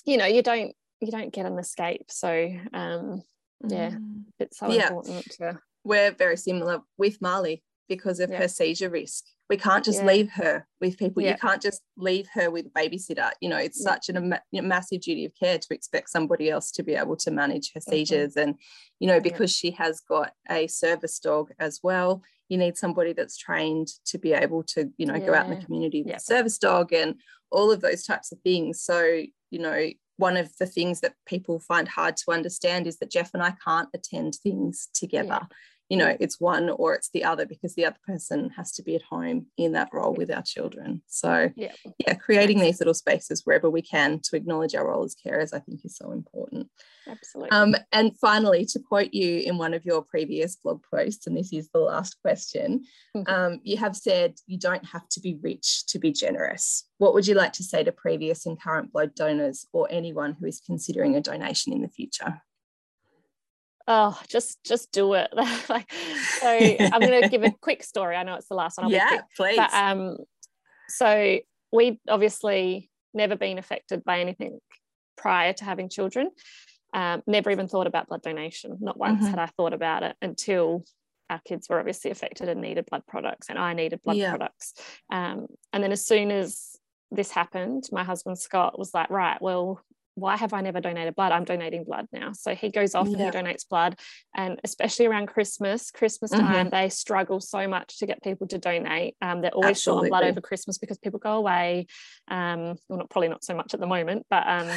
[0.05, 2.05] you know, you don't you don't get an escape.
[2.09, 2.29] So
[2.73, 3.23] um
[3.67, 4.23] yeah, mm.
[4.39, 9.25] it's so important to we're very similar with Marley because of her seizure risk.
[9.49, 10.07] We can't just yeah.
[10.07, 11.21] leave her with people.
[11.21, 11.31] Yeah.
[11.31, 13.31] you can't just leave her with a babysitter.
[13.41, 13.91] You know it's yeah.
[13.91, 17.31] such an, a massive duty of care to expect somebody else to be able to
[17.31, 17.91] manage her mm-hmm.
[17.91, 18.37] seizures.
[18.37, 18.55] And
[18.99, 23.37] you know because she has got a service dog as well you need somebody that's
[23.37, 26.57] trained to be able to you know go out in the community with a service
[26.57, 27.15] dog and
[27.49, 28.81] all of those types of things.
[28.81, 33.09] So you know one of the things that people find hard to understand is that
[33.09, 35.47] Jeff and I can't attend things together
[35.91, 38.95] you know it's one or it's the other because the other person has to be
[38.95, 41.01] at home in that role with our children.
[41.07, 45.15] So yeah, yeah creating these little spaces wherever we can to acknowledge our role as
[45.15, 46.69] carers i think is so important.
[47.09, 47.51] Absolutely.
[47.51, 51.51] Um, and finally to quote you in one of your previous blog posts and this
[51.51, 53.33] is the last question mm-hmm.
[53.33, 56.85] um, you have said you don't have to be rich to be generous.
[56.99, 60.45] What would you like to say to previous and current blood donors or anyone who
[60.45, 62.41] is considering a donation in the future
[63.87, 65.29] oh just just do it.
[65.69, 65.91] Like
[66.39, 68.15] so i'm going to give a quick story.
[68.15, 70.17] I know it's the last one I'll yeah please but, um
[70.89, 71.39] so
[71.71, 74.59] we obviously never been affected by anything
[75.17, 76.29] prior to having children.
[76.93, 78.77] Um, never even thought about blood donation.
[78.81, 79.29] Not once mm-hmm.
[79.29, 80.83] had i thought about it until
[81.29, 84.29] our kids were obviously affected and needed blood products and i needed blood yeah.
[84.31, 84.73] products.
[85.09, 86.75] Um, and then as soon as
[87.11, 89.81] this happened my husband scott was like right well
[90.21, 91.31] why have I never donated blood?
[91.31, 92.31] I'm donating blood now.
[92.33, 93.17] So he goes off yeah.
[93.17, 93.99] and he donates blood.
[94.35, 96.45] And especially around Christmas, Christmas mm-hmm.
[96.45, 99.15] time, they struggle so much to get people to donate.
[99.21, 100.09] Um, they're always Absolutely.
[100.09, 101.87] short on blood over Christmas because people go away.
[102.29, 104.69] Um, well, not probably not so much at the moment, but um,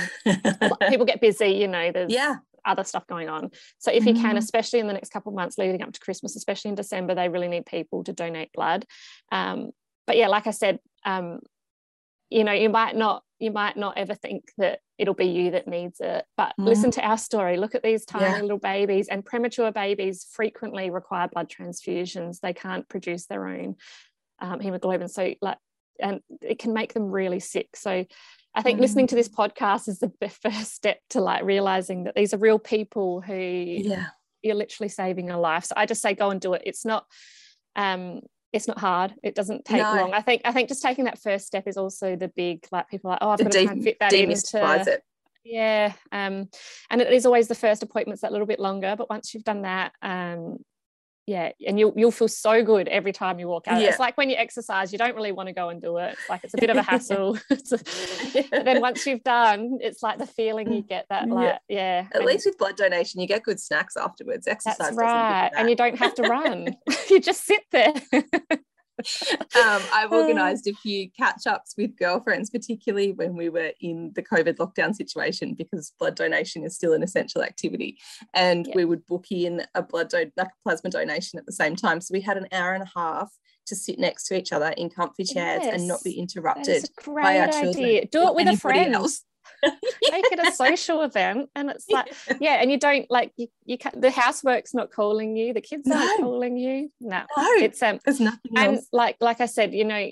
[0.88, 2.36] people get busy, you know, there's yeah.
[2.64, 3.50] other stuff going on.
[3.78, 4.22] So if you mm-hmm.
[4.22, 7.14] can, especially in the next couple of months leading up to Christmas, especially in December,
[7.14, 8.86] they really need people to donate blood.
[9.30, 9.70] Um,
[10.06, 11.40] but yeah, like I said, um,
[12.30, 15.68] you know, you might not you might not ever think that it'll be you that
[15.68, 16.64] needs it but mm.
[16.64, 18.40] listen to our story look at these tiny yeah.
[18.40, 23.76] little babies and premature babies frequently require blood transfusions they can't produce their own
[24.40, 25.58] um, hemoglobin so like
[26.00, 28.04] and it can make them really sick so
[28.54, 28.82] I think mm.
[28.82, 32.58] listening to this podcast is the first step to like realizing that these are real
[32.58, 34.06] people who yeah.
[34.42, 35.64] you're literally saving a life.
[35.64, 36.62] So I just say go and do it.
[36.64, 37.06] It's not
[37.76, 38.20] um
[38.54, 39.14] it's not hard.
[39.22, 39.94] It doesn't take no.
[39.94, 40.14] long.
[40.14, 43.10] I think I think just taking that first step is also the big like people
[43.10, 45.02] like, oh, I've got to try and fit that into it.
[45.44, 45.92] Yeah.
[46.12, 46.48] Um,
[46.88, 49.44] and it is always the first appointment's that a little bit longer, but once you've
[49.44, 50.58] done that, um,
[51.26, 53.80] yeah and you'll you'll feel so good every time you walk out.
[53.80, 53.88] Yeah.
[53.88, 56.12] it's like when you exercise you don't really want to go and do it.
[56.12, 57.38] It's like it's a bit of a hassle.
[58.50, 61.76] But then once you've done it's like the feeling you mm, get that like yeah,
[61.76, 62.06] yeah.
[62.12, 64.46] at and least with blood donation you get good snacks afterwards.
[64.46, 66.76] Exercise that's right and you don't have to run.
[67.10, 67.92] You just sit there
[68.98, 74.22] um, I've organised a few catch ups with girlfriends, particularly when we were in the
[74.22, 77.98] COVID lockdown situation, because blood donation is still an essential activity.
[78.32, 82.00] And we would book in a blood like a plasma donation at the same time.
[82.00, 83.32] So we had an hour and a half
[83.66, 85.74] to sit next to each other in comfy chairs yes.
[85.74, 88.08] and not be interrupted by our children.
[88.10, 88.94] Do it with a friend.
[88.94, 89.22] Else.
[89.64, 93.78] make it a social event and it's like yeah, and you don't like you, you
[93.78, 95.96] can the housework's not calling you the kids no.
[95.96, 98.86] aren't calling you no, no it's um it's nothing and else.
[98.92, 100.10] like like i said you know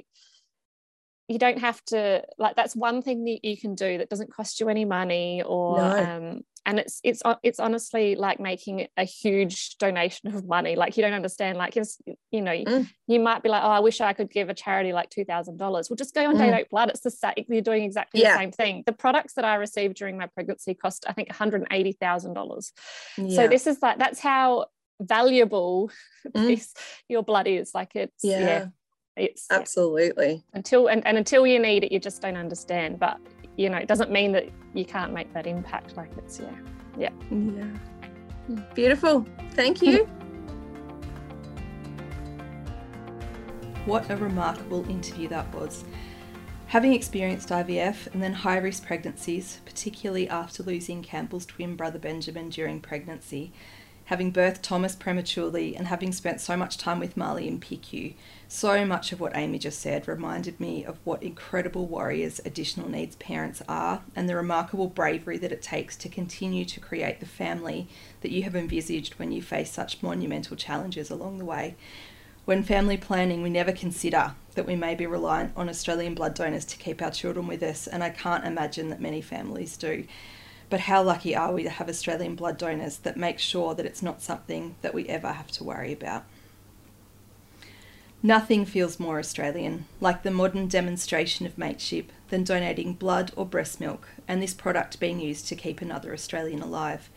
[1.28, 4.61] you don't have to like that's one thing that you can do that doesn't cost
[4.61, 5.85] you any money or no.
[5.85, 11.03] um and it's it's it's honestly like making a huge donation of money like you
[11.03, 12.89] don't understand like you know mm.
[13.07, 15.83] you might be like oh i wish i could give a charity like $2000 well
[15.97, 16.39] just go on mm.
[16.39, 18.33] donate blood it's the same you're doing exactly yeah.
[18.33, 22.73] the same thing the products that i received during my pregnancy cost i think $180000
[23.19, 23.37] yeah.
[23.37, 24.67] so this is like that's how
[25.01, 25.91] valuable
[26.29, 26.47] mm.
[26.47, 26.75] this
[27.09, 28.67] your blood is like it's yeah, yeah
[29.15, 33.19] it's absolutely until and, and until you need it you just don't understand but
[33.57, 36.51] you know it doesn't mean that you can't make that impact like it's yeah
[36.99, 37.11] yeah.
[37.31, 38.59] Yeah.
[38.75, 39.27] Beautiful.
[39.53, 40.09] Thank you.
[43.85, 45.85] What a remarkable interview that was.
[46.69, 52.49] Having experienced ivf and then high risk pregnancies particularly after losing campbell's twin brother benjamin
[52.49, 53.53] during pregnancy
[54.13, 58.13] having birthed Thomas prematurely and having spent so much time with Marley in PICU,
[58.47, 63.17] so much of what Amy just said reminded me of what incredible warriors additional needs
[63.17, 67.89] parents are and the remarkable bravery that it takes to continue to create the family
[68.21, 71.75] that you have envisaged when you face such monumental challenges along the way.
[72.45, 76.67] When family planning, we never consider that we may be reliant on Australian blood donors
[76.67, 80.05] to keep our children with us, and I can't imagine that many families do.
[80.73, 84.01] But how lucky are we to have Australian blood donors that make sure that it's
[84.01, 86.25] not something that we ever have to worry about?
[88.23, 93.81] Nothing feels more Australian, like the modern demonstration of mateship, than donating blood or breast
[93.81, 97.11] milk and this product being used to keep another Australian alive.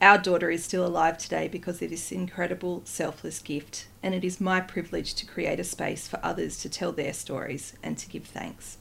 [0.00, 4.40] Our daughter is still alive today because of this incredible, selfless gift, and it is
[4.40, 8.24] my privilege to create a space for others to tell their stories and to give
[8.24, 8.78] thanks.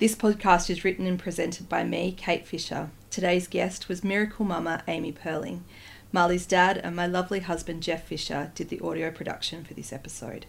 [0.00, 2.88] This podcast is written and presented by me, Kate Fisher.
[3.10, 5.62] Today's guest was Miracle Mumma Amy Purling.
[6.10, 10.46] Marley's dad and my lovely husband, Jeff Fisher, did the audio production for this episode.